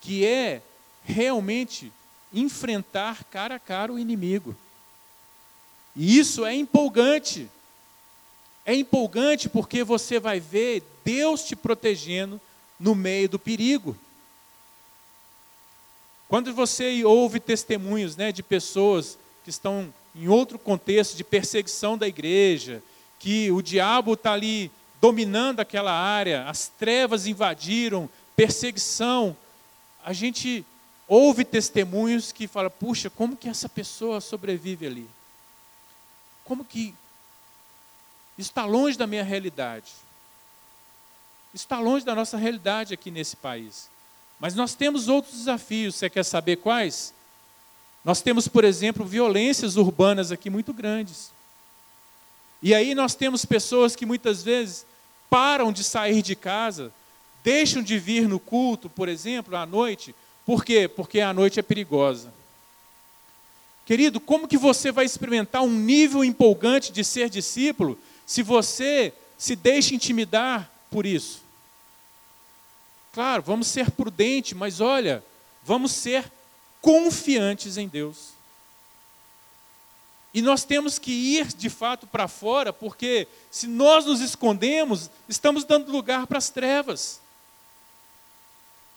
[0.00, 0.62] que é
[1.04, 1.92] realmente
[2.32, 4.54] enfrentar cara a cara o inimigo.
[5.96, 7.50] E isso é empolgante.
[8.64, 12.40] É empolgante porque você vai ver Deus te protegendo
[12.78, 13.96] no meio do perigo.
[16.28, 22.06] Quando você ouve testemunhos né, de pessoas que estão em outro contexto de perseguição da
[22.06, 22.82] igreja,
[23.20, 29.36] que o diabo está ali dominando aquela área, as trevas invadiram, perseguição,
[30.04, 30.64] a gente
[31.06, 35.08] ouve testemunhos que fala, puxa, como que essa pessoa sobrevive ali?
[36.44, 36.94] Como que
[38.38, 39.92] está longe da minha realidade.
[41.52, 43.90] Está longe da nossa realidade aqui nesse país.
[44.38, 45.96] Mas nós temos outros desafios.
[45.96, 47.12] Você quer saber quais?
[48.04, 51.30] Nós temos, por exemplo, violências urbanas aqui muito grandes.
[52.62, 54.86] E aí nós temos pessoas que muitas vezes
[55.28, 56.92] param de sair de casa,
[57.42, 60.14] deixam de vir no culto, por exemplo, à noite.
[60.44, 60.88] Por quê?
[60.88, 62.32] Porque a noite é perigosa.
[63.86, 69.56] Querido, como que você vai experimentar um nível empolgante de ser discípulo se você se
[69.56, 71.42] deixa intimidar por isso.
[73.12, 75.24] Claro, vamos ser prudentes, mas olha,
[75.64, 76.30] vamos ser
[76.80, 78.34] confiantes em Deus.
[80.32, 85.64] E nós temos que ir de fato para fora, porque se nós nos escondemos, estamos
[85.64, 87.20] dando lugar para as trevas.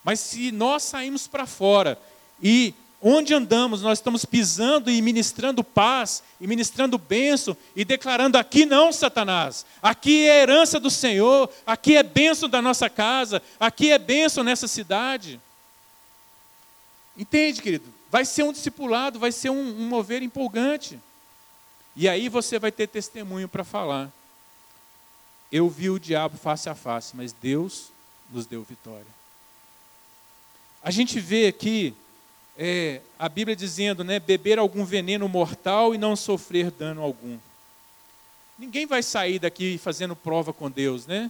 [0.04, 2.00] Mas se nós saímos para fora
[2.42, 2.74] e
[3.06, 8.94] Onde andamos, nós estamos pisando e ministrando paz, e ministrando bênção, e declarando: aqui não,
[8.94, 14.42] Satanás, aqui é herança do Senhor, aqui é bênção da nossa casa, aqui é bênção
[14.42, 15.38] nessa cidade.
[17.18, 17.94] Entende, querido?
[18.10, 20.98] Vai ser um discipulado, vai ser um, um mover empolgante.
[21.96, 24.12] E aí você vai ter testemunho para falar.
[25.52, 27.90] Eu vi o diabo face a face, mas Deus
[28.32, 29.06] nos deu vitória.
[30.82, 31.94] A gente vê aqui
[32.58, 37.38] é, a Bíblia dizendo, né, beber algum veneno mortal e não sofrer dano algum.
[38.58, 41.30] Ninguém vai sair daqui fazendo prova com Deus, né?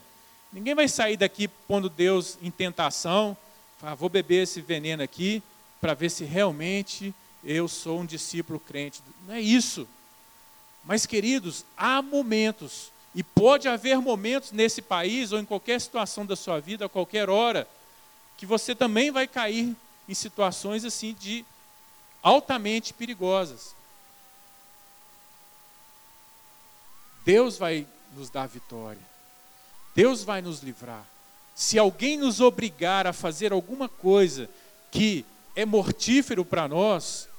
[0.51, 3.35] Ninguém vai sair daqui pondo Deus em tentação.
[3.79, 5.41] Falar, vou beber esse veneno aqui
[5.81, 9.01] para ver se realmente eu sou um discípulo crente.
[9.27, 9.87] Não é isso.
[10.83, 16.35] Mas, queridos, há momentos, e pode haver momentos nesse país ou em qualquer situação da
[16.35, 17.67] sua vida, a qualquer hora,
[18.37, 19.75] que você também vai cair
[20.09, 21.45] em situações assim de
[22.21, 23.75] altamente perigosas.
[27.23, 29.01] Deus vai nos dar vitória.
[29.95, 31.05] Deus vai nos livrar.
[31.55, 34.49] Se alguém nos obrigar a fazer alguma coisa
[34.91, 35.25] que
[35.55, 37.29] é mortífero para nós,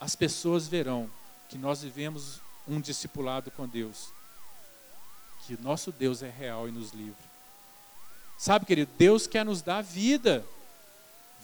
[0.00, 1.10] as pessoas verão
[1.48, 4.08] que nós vivemos um discipulado com Deus.
[5.46, 7.14] Que nosso Deus é real e nos livre.
[8.36, 10.44] Sabe, querido, Deus quer nos dar vida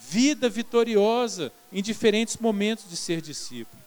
[0.09, 3.81] vida vitoriosa em diferentes momentos de ser discípulo.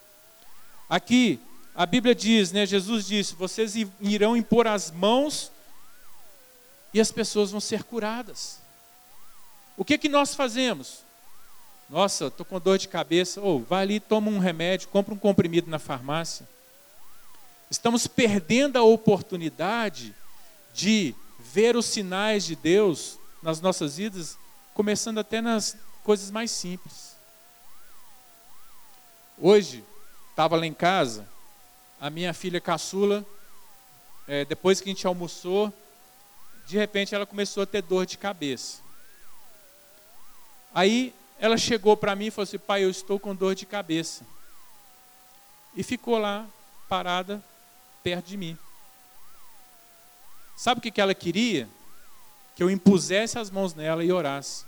[0.89, 1.39] Aqui,
[1.73, 5.51] a Bíblia diz, né, Jesus disse: vocês irão impor as mãos
[6.93, 8.59] e as pessoas vão ser curadas.
[9.75, 11.03] O que que nós fazemos?
[11.89, 13.39] Nossa, estou com dor de cabeça.
[13.41, 16.47] Ou oh, vai ali, toma um remédio, compra um comprimido na farmácia.
[17.69, 20.15] Estamos perdendo a oportunidade
[20.73, 24.37] de ver os sinais de Deus nas nossas vidas,
[24.73, 27.15] começando até nas coisas mais simples.
[29.37, 29.83] Hoje,
[30.29, 31.27] estava lá em casa,
[31.99, 33.25] a minha filha caçula,
[34.27, 35.71] é, depois que a gente almoçou,
[36.65, 38.79] de repente ela começou a ter dor de cabeça.
[40.73, 44.25] Aí ela chegou para mim e falou assim: pai, eu estou com dor de cabeça.
[45.75, 46.47] E ficou lá,
[46.87, 47.43] parada,
[48.03, 48.57] perto de mim.
[50.55, 51.67] Sabe o que ela queria?
[52.55, 54.63] Que eu impusesse as mãos nela e orasse.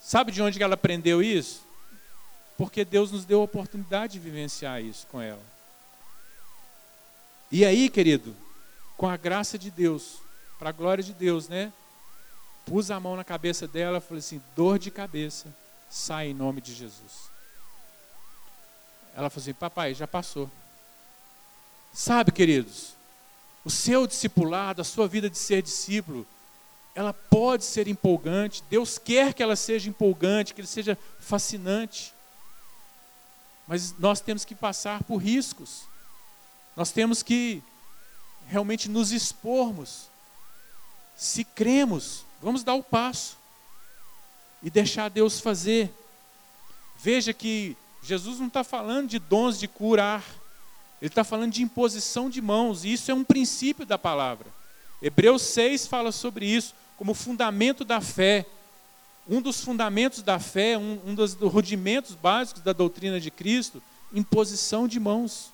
[0.00, 1.62] Sabe de onde ela aprendeu isso?
[2.56, 5.42] Porque Deus nos deu a oportunidade de vivenciar isso com ela.
[7.50, 8.36] E aí, querido,
[8.96, 10.18] com a graça de Deus,
[10.58, 11.72] para a glória de Deus, né?
[12.64, 15.54] Pus a mão na cabeça dela e falei assim: dor de cabeça,
[15.88, 17.30] sai em nome de Jesus.
[19.14, 20.50] Ela falou assim: papai, já passou.
[21.92, 22.94] Sabe, queridos,
[23.64, 26.26] o seu discipulado, a sua vida de ser discípulo,
[26.94, 28.62] ela pode ser empolgante.
[28.68, 32.12] Deus quer que ela seja empolgante, que ele seja fascinante.
[33.66, 35.82] Mas nós temos que passar por riscos.
[36.76, 37.62] Nós temos que
[38.46, 40.08] realmente nos expormos.
[41.16, 43.38] Se cremos, vamos dar o passo
[44.62, 45.90] e deixar Deus fazer.
[47.02, 50.22] Veja que Jesus não está falando de dons de curar,
[51.00, 54.46] ele está falando de imposição de mãos, e isso é um princípio da palavra.
[55.00, 58.46] Hebreus 6 fala sobre isso como fundamento da fé.
[59.26, 63.82] Um dos fundamentos da fé, um, um dos rudimentos básicos da doutrina de Cristo,
[64.12, 65.50] imposição de mãos.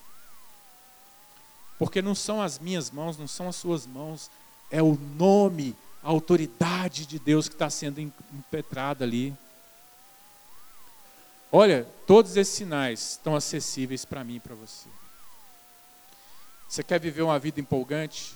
[1.79, 4.29] Porque não são as minhas mãos, não são as suas mãos,
[4.69, 5.73] é o nome,
[6.03, 9.35] a autoridade de Deus que está sendo impetrada ali.
[11.51, 14.89] Olha, todos esses sinais estão acessíveis para mim e para você.
[16.67, 18.33] Você quer viver uma vida empolgante?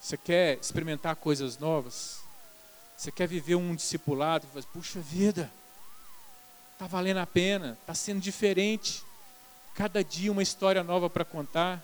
[0.00, 2.20] Você quer experimentar coisas novas?
[2.96, 4.46] Você quer viver um discipulado?
[4.72, 5.50] Puxa vida,
[6.72, 9.04] está valendo a pena, está sendo diferente.
[9.74, 11.82] Cada dia uma história nova para contar.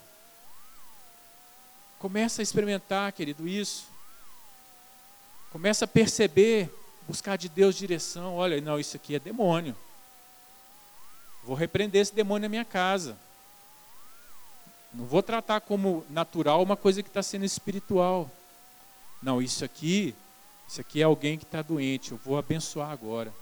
[1.99, 3.87] Começa a experimentar, querido, isso.
[5.57, 6.69] Começa a perceber,
[7.09, 8.37] buscar de Deus direção.
[8.37, 9.75] Olha, não, isso aqui é demônio.
[11.43, 13.17] Vou repreender esse demônio na minha casa.
[14.93, 18.31] Não vou tratar como natural uma coisa que está sendo espiritual.
[19.23, 20.15] Não, isso aqui,
[20.69, 23.33] isso aqui é alguém que está doente, eu vou abençoar agora.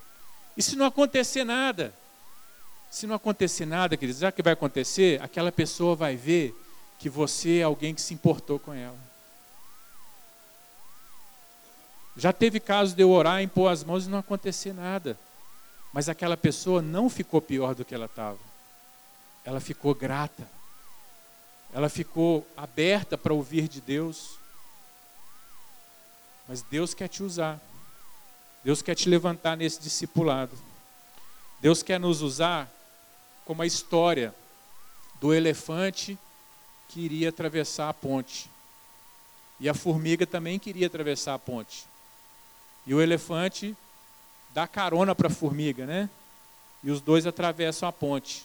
[0.56, 1.92] E se não acontecer nada?
[2.92, 6.54] Se não acontecer nada, queridos, já que vai acontecer, aquela pessoa vai ver
[6.96, 9.13] que você é alguém que se importou com ela.
[12.16, 15.18] Já teve caso de eu orar, impor as mãos e não acontecer nada.
[15.92, 18.38] Mas aquela pessoa não ficou pior do que ela estava.
[19.44, 20.48] Ela ficou grata
[21.74, 24.38] ela ficou aberta para ouvir de Deus.
[26.46, 27.60] Mas Deus quer te usar.
[28.62, 30.56] Deus quer te levantar nesse discipulado.
[31.60, 32.70] Deus quer nos usar
[33.44, 34.32] como a história
[35.20, 36.16] do elefante
[36.88, 38.48] que iria atravessar a ponte.
[39.58, 41.86] E a formiga também queria atravessar a ponte.
[42.86, 43.76] E o elefante
[44.52, 46.08] dá carona para a formiga, né?
[46.82, 48.44] E os dois atravessam a ponte.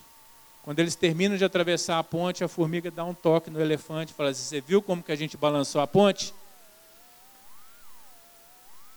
[0.64, 4.16] Quando eles terminam de atravessar a ponte, a formiga dá um toque no elefante e
[4.16, 6.34] fala assim: Você viu como que a gente balançou a ponte?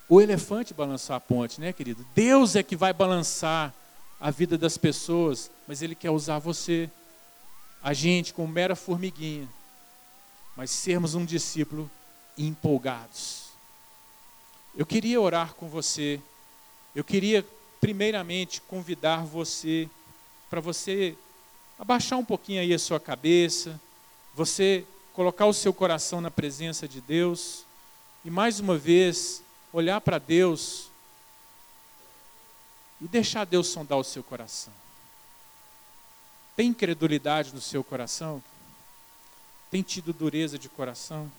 [0.08, 2.04] O elefante balançou a ponte, né, querido?
[2.14, 3.72] Deus é que vai balançar
[4.20, 6.90] a vida das pessoas, mas Ele quer usar você,
[7.82, 9.48] a gente, como mera formiguinha,
[10.54, 11.90] mas sermos um discípulo
[12.36, 13.41] empolgados.
[14.74, 16.20] Eu queria orar com você,
[16.94, 17.46] eu queria,
[17.80, 19.88] primeiramente, convidar você
[20.48, 21.16] para você
[21.78, 23.80] abaixar um pouquinho aí a sua cabeça,
[24.34, 27.64] você colocar o seu coração na presença de Deus
[28.24, 29.42] e mais uma vez
[29.72, 30.88] olhar para Deus
[33.00, 34.72] e deixar Deus sondar o seu coração.
[36.56, 38.42] Tem incredulidade no seu coração?
[39.70, 41.30] Tem tido dureza de coração?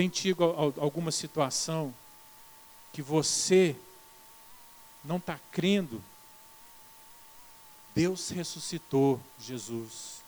[0.00, 0.42] Tem tido
[0.80, 1.92] alguma situação
[2.90, 3.76] que você
[5.04, 6.02] não está crendo
[7.94, 10.22] Deus ressuscitou Jesus.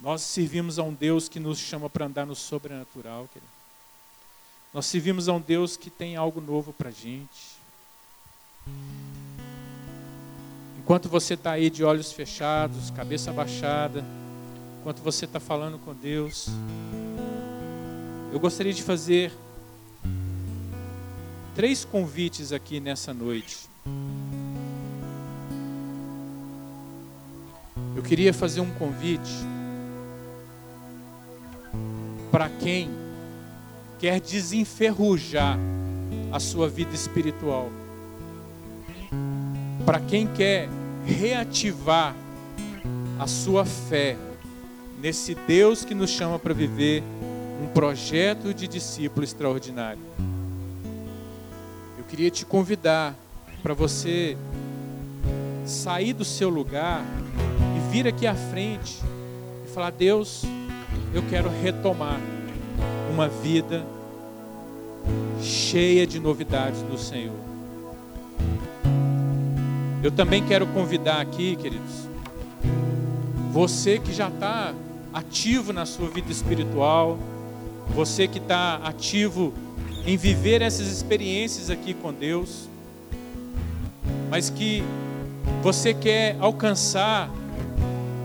[0.00, 3.52] Nós servimos a um Deus que nos chama para andar no sobrenatural, querido.
[4.74, 7.60] Nós servimos a um Deus que tem algo novo para a gente.
[10.80, 14.04] Enquanto você está aí de olhos fechados, cabeça baixada,
[14.80, 16.48] enquanto você está falando com Deus,
[18.32, 19.30] eu gostaria de fazer
[21.54, 23.68] três convites aqui nessa noite.
[27.94, 29.30] Eu queria fazer um convite
[32.30, 32.88] para quem
[33.98, 35.58] quer desenferrujar
[36.32, 37.70] a sua vida espiritual.
[39.84, 40.68] para quem quer
[41.04, 42.14] reativar
[43.18, 44.16] a sua fé
[45.00, 47.02] nesse Deus que nos chama para viver
[47.62, 50.00] um projeto de discípulo extraordinário.
[51.98, 53.14] Eu queria te convidar
[53.62, 54.36] para você
[55.64, 57.02] sair do seu lugar
[57.76, 58.98] e vir aqui à frente
[59.64, 60.42] e falar: Deus,
[61.14, 62.20] eu quero retomar
[63.10, 63.84] uma vida
[65.42, 67.38] cheia de novidades do Senhor.
[70.02, 72.08] Eu também quero convidar aqui, queridos,
[73.52, 74.72] você que já está
[75.12, 77.18] ativo na sua vida espiritual,
[77.94, 79.52] você que está ativo
[80.06, 82.68] em viver essas experiências aqui com Deus,
[84.30, 84.82] mas que
[85.62, 87.30] você quer alcançar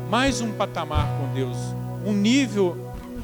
[0.10, 1.58] mais um patamar com Deus,
[2.06, 2.78] um nível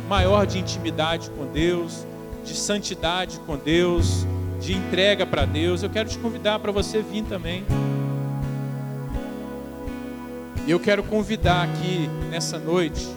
[0.10, 2.06] maior de intimidade com Deus,
[2.44, 4.26] de santidade com Deus,
[4.60, 7.64] de entrega para Deus, eu quero te convidar para você vir também.
[10.68, 13.08] E eu quero convidar aqui nessa noite,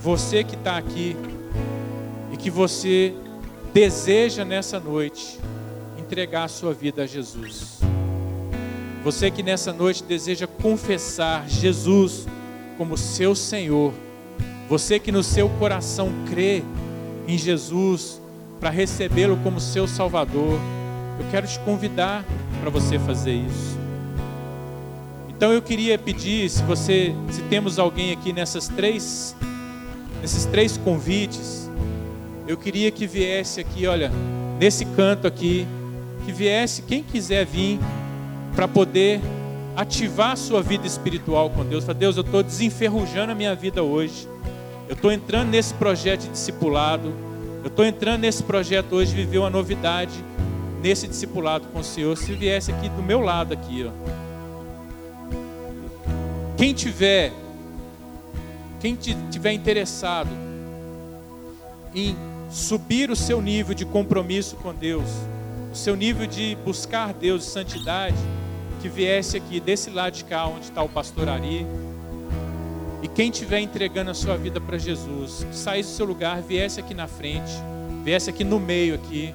[0.00, 1.14] você que está aqui
[2.32, 3.14] e que você
[3.72, 5.38] deseja nessa noite
[5.98, 7.80] entregar a sua vida a Jesus.
[9.04, 12.26] Você que nessa noite deseja confessar Jesus
[12.78, 13.92] como seu Senhor.
[14.70, 16.62] Você que no seu coração crê
[17.28, 18.20] em Jesus
[18.58, 20.58] para recebê-lo como seu Salvador.
[21.18, 22.24] Eu quero te convidar
[22.60, 23.78] para você fazer isso.
[25.28, 29.34] Então eu queria pedir, se você, se temos alguém aqui nessas três,
[30.20, 31.70] nesses três convites,
[32.46, 34.10] eu queria que viesse aqui, olha,
[34.58, 35.66] nesse canto aqui,
[36.24, 37.78] que viesse quem quiser vir
[38.54, 39.20] para poder
[39.76, 41.84] ativar a sua vida espiritual com Deus.
[41.84, 44.28] Para Deus, eu estou desenferrujando a minha vida hoje.
[44.88, 47.12] Eu estou entrando nesse projeto de discipulado.
[47.62, 50.12] Eu estou entrando nesse projeto hoje viver uma novidade
[50.82, 52.16] nesse discipulado com o Senhor.
[52.16, 53.92] Se viesse aqui do meu lado aqui, ó.
[56.56, 57.32] Quem tiver,
[58.80, 60.30] quem tiver interessado
[61.94, 62.16] em
[62.50, 65.08] subir o seu nível de compromisso com Deus,
[65.70, 68.16] o seu nível de buscar Deus de santidade,
[68.80, 71.66] que viesse aqui desse lado de cá, onde está o pastor Ari.
[73.02, 76.80] E quem estiver entregando a sua vida para Jesus, que saísse do seu lugar, viesse
[76.80, 77.52] aqui na frente,
[78.02, 79.34] viesse aqui no meio aqui.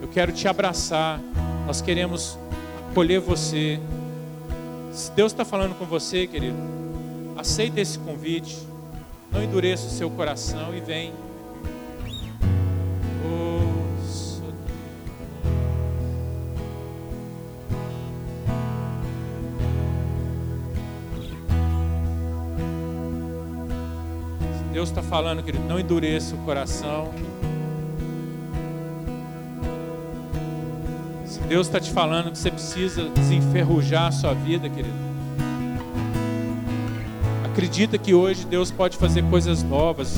[0.00, 1.20] Eu quero te abraçar.
[1.66, 2.36] Nós queremos
[2.90, 3.80] acolher você.
[4.92, 6.56] Se Deus está falando com você, querido,
[7.36, 8.71] aceita esse convite.
[9.32, 11.12] Não endureça o seu coração e vem.
[24.82, 27.12] Deus está falando, querido, não endureça o coração.
[31.24, 35.11] Se Deus está te falando que você precisa desenferrujar a sua vida, querido.
[37.62, 40.16] Acredita que hoje Deus pode fazer coisas novas.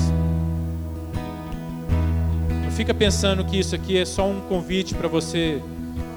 [2.65, 5.61] Não fica pensando que isso aqui é só um convite para você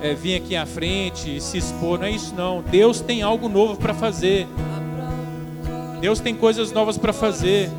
[0.02, 2.00] é, vir aqui à frente e se expor.
[2.00, 2.62] Não é isso não.
[2.62, 4.48] Deus tem algo novo para fazer.
[6.00, 7.70] Deus tem coisas novas para fazer.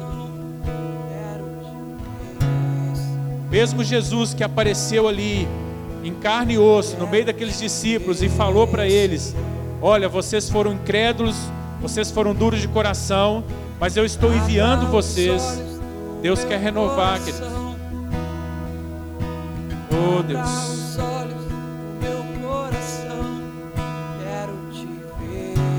[3.51, 5.49] Mesmo Jesus que apareceu ali
[6.05, 9.35] em carne e osso, no meio daqueles discípulos e falou para eles:
[9.81, 11.35] Olha, vocês foram incrédulos,
[11.81, 13.45] vocês foram duros de coração,
[13.79, 15.43] mas eu estou enviando vocês.
[16.21, 17.49] Deus quer renovar, queridos.
[19.93, 20.79] Oh, Deus.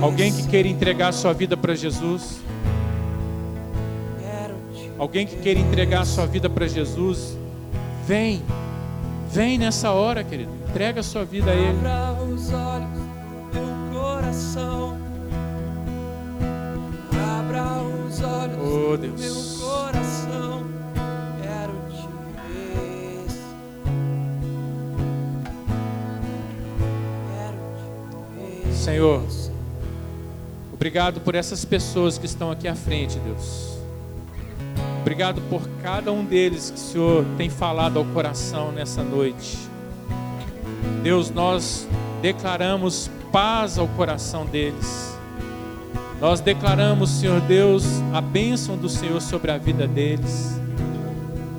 [0.02, 2.40] Alguém que queira entregar sua vida para Jesus?
[4.98, 7.38] Alguém que queira entregar sua vida para Jesus?
[8.06, 8.42] Vem,
[9.30, 10.52] vem nessa hora, querido.
[10.70, 11.78] Entrega a sua vida a Ele.
[11.78, 12.90] Abra os olhos
[13.54, 15.09] do meu coração.
[18.22, 20.66] Olhos oh, do meu coração.
[21.42, 22.08] Quero te
[22.38, 23.28] ver.
[27.34, 28.74] Quero te ver.
[28.74, 29.24] Senhor,
[30.74, 33.78] obrigado por essas pessoas que estão aqui à frente, Deus.
[35.02, 39.58] Obrigado por cada um deles que o Senhor tem falado ao coração nessa noite.
[41.02, 41.88] Deus, nós
[42.22, 45.09] declaramos paz ao coração deles.
[46.20, 50.60] Nós declaramos, Senhor Deus, a bênção do Senhor sobre a vida deles.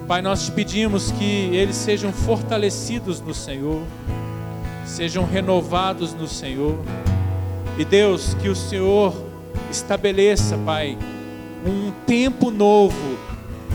[0.07, 3.83] Pai, nós te pedimos que eles sejam fortalecidos no Senhor,
[4.85, 6.79] sejam renovados no Senhor.
[7.79, 9.15] E Deus, que o Senhor
[9.71, 10.99] estabeleça, Pai,
[11.67, 13.19] um tempo novo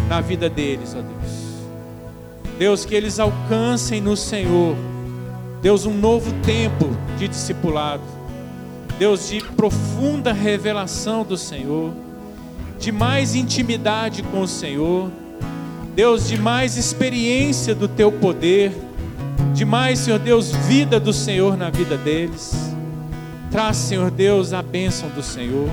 [0.07, 2.55] na vida deles, ó Deus.
[2.59, 4.75] Deus, que eles alcancem no Senhor
[5.65, 8.03] Deus, um novo tempo de discipulado.
[8.97, 11.91] Deus, de profunda revelação do Senhor,
[12.79, 15.11] de mais intimidade com o Senhor.
[15.95, 18.73] Deus, de mais experiência do teu poder,
[19.53, 22.53] de mais, Senhor Deus, vida do Senhor na vida deles.
[23.49, 25.69] Traz, Senhor Deus, a bênção do Senhor.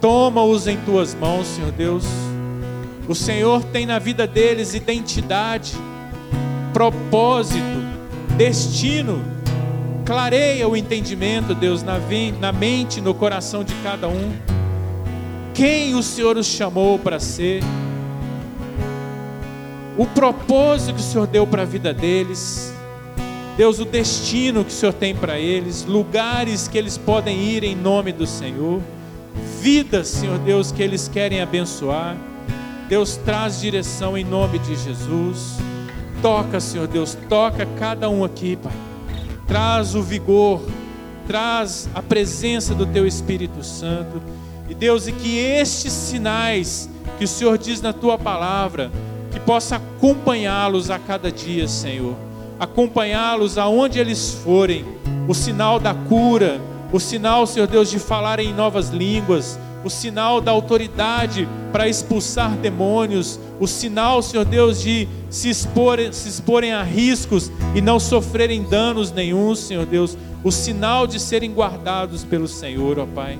[0.00, 2.04] Toma-os em tuas mãos, Senhor Deus.
[3.08, 5.72] O Senhor tem na vida deles identidade,
[6.72, 7.62] propósito,
[8.36, 9.22] destino.
[10.04, 11.94] Clareia o entendimento, Deus, na,
[12.40, 14.32] na mente, no coração de cada um.
[15.54, 17.62] Quem o Senhor os chamou para ser?
[19.96, 22.72] O propósito que o Senhor deu para a vida deles.
[23.56, 27.76] Deus, o destino que o Senhor tem para eles, lugares que eles podem ir em
[27.76, 28.80] nome do Senhor,
[29.60, 32.16] vidas, Senhor Deus, que eles querem abençoar.
[32.88, 35.58] Deus traz direção em nome de Jesus.
[36.20, 38.91] Toca, Senhor Deus, toca cada um aqui, Pai.
[39.52, 40.62] Traz o vigor,
[41.26, 44.22] traz a presença do Teu Espírito Santo.
[44.66, 46.88] E Deus, e que estes sinais
[47.18, 48.90] que o Senhor diz na Tua palavra,
[49.30, 52.16] que possa acompanhá-los a cada dia, Senhor
[52.58, 54.84] acompanhá-los aonde eles forem.
[55.28, 56.60] O sinal da cura,
[56.92, 62.56] o sinal, Senhor Deus, de falar em novas línguas, o sinal da autoridade para expulsar
[62.56, 68.62] demônios, o sinal, Senhor Deus, de se exporem, se exporem a riscos e não sofrerem
[68.62, 73.38] danos nenhum, Senhor Deus, o sinal de serem guardados pelo Senhor, ó Pai.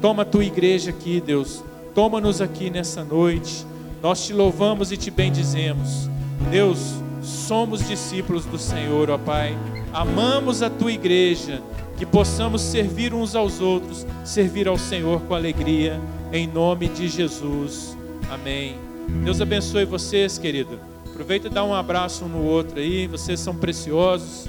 [0.00, 1.62] Toma a tua igreja aqui, Deus,
[1.94, 3.66] toma-nos aqui nessa noite,
[4.02, 6.08] nós te louvamos e te bendizemos,
[6.50, 9.56] Deus somos discípulos do Senhor, ó Pai.
[9.92, 11.60] Amamos a tua igreja,
[12.00, 16.00] que possamos servir uns aos outros, servir ao Senhor com alegria,
[16.32, 17.94] em nome de Jesus.
[18.30, 18.78] Amém.
[19.22, 20.80] Deus abençoe vocês, querido.
[21.04, 24.48] Aproveita e dá um abraço um no outro aí, vocês são preciosos.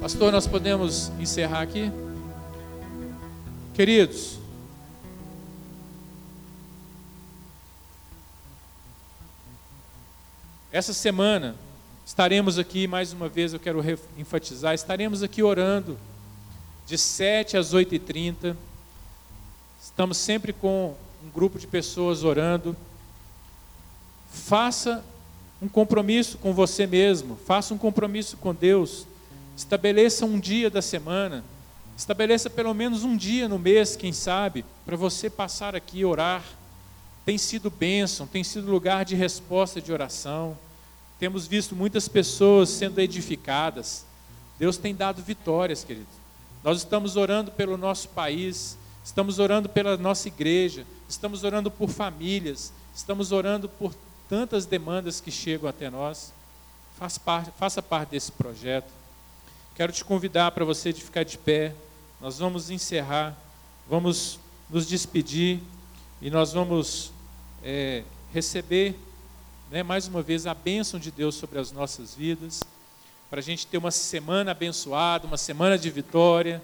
[0.00, 1.92] Pastor, nós podemos encerrar aqui?
[3.72, 4.40] Queridos,
[10.72, 11.54] Essa semana
[12.06, 13.82] estaremos aqui, mais uma vez eu quero
[14.18, 15.98] enfatizar, estaremos aqui orando
[16.86, 18.54] de 7 às 8h30.
[19.82, 20.94] Estamos sempre com
[21.24, 22.76] um grupo de pessoas orando.
[24.30, 25.04] Faça
[25.62, 29.06] um compromisso com você mesmo, faça um compromisso com Deus.
[29.56, 31.44] Estabeleça um dia da semana,
[31.96, 36.44] estabeleça pelo menos um dia no mês, quem sabe, para você passar aqui e orar.
[37.24, 40.58] Tem sido bênção, tem sido lugar de resposta de oração.
[41.18, 44.04] Temos visto muitas pessoas sendo edificadas.
[44.58, 46.12] Deus tem dado vitórias, queridos.
[46.62, 52.72] Nós estamos orando pelo nosso país, estamos orando pela nossa igreja, estamos orando por famílias,
[52.94, 53.94] estamos orando por
[54.28, 56.32] tantas demandas que chegam até nós.
[56.98, 58.90] Faça parte, faça parte desse projeto.
[59.74, 61.74] Quero te convidar para você de ficar de pé.
[62.20, 63.36] Nós vamos encerrar,
[63.88, 64.38] vamos
[64.70, 65.60] nos despedir
[66.22, 67.12] e nós vamos
[67.62, 68.96] é, receber
[69.70, 72.60] né, mais uma vez, a bênção de Deus sobre as nossas vidas,
[73.30, 76.62] para a gente ter uma semana abençoada, uma semana de vitória,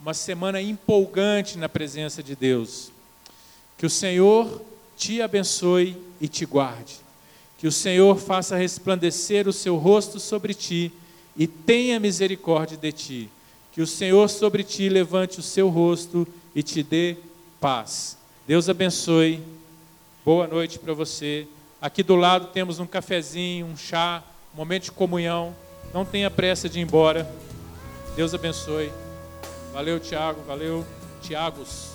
[0.00, 2.90] uma semana empolgante na presença de Deus.
[3.78, 4.62] Que o Senhor
[4.96, 6.96] te abençoe e te guarde.
[7.58, 10.92] Que o Senhor faça resplandecer o seu rosto sobre ti
[11.36, 13.30] e tenha misericórdia de ti.
[13.72, 17.16] Que o Senhor sobre ti levante o seu rosto e te dê
[17.60, 18.18] paz.
[18.46, 19.40] Deus abençoe.
[20.24, 21.46] Boa noite para você.
[21.82, 24.22] Aqui do lado temos um cafezinho, um chá,
[24.52, 25.56] um momento de comunhão.
[25.94, 27.26] Não tenha pressa de ir embora.
[28.14, 28.92] Deus abençoe.
[29.72, 30.42] Valeu, Tiago.
[30.46, 30.84] Valeu,
[31.22, 31.89] Tiagos.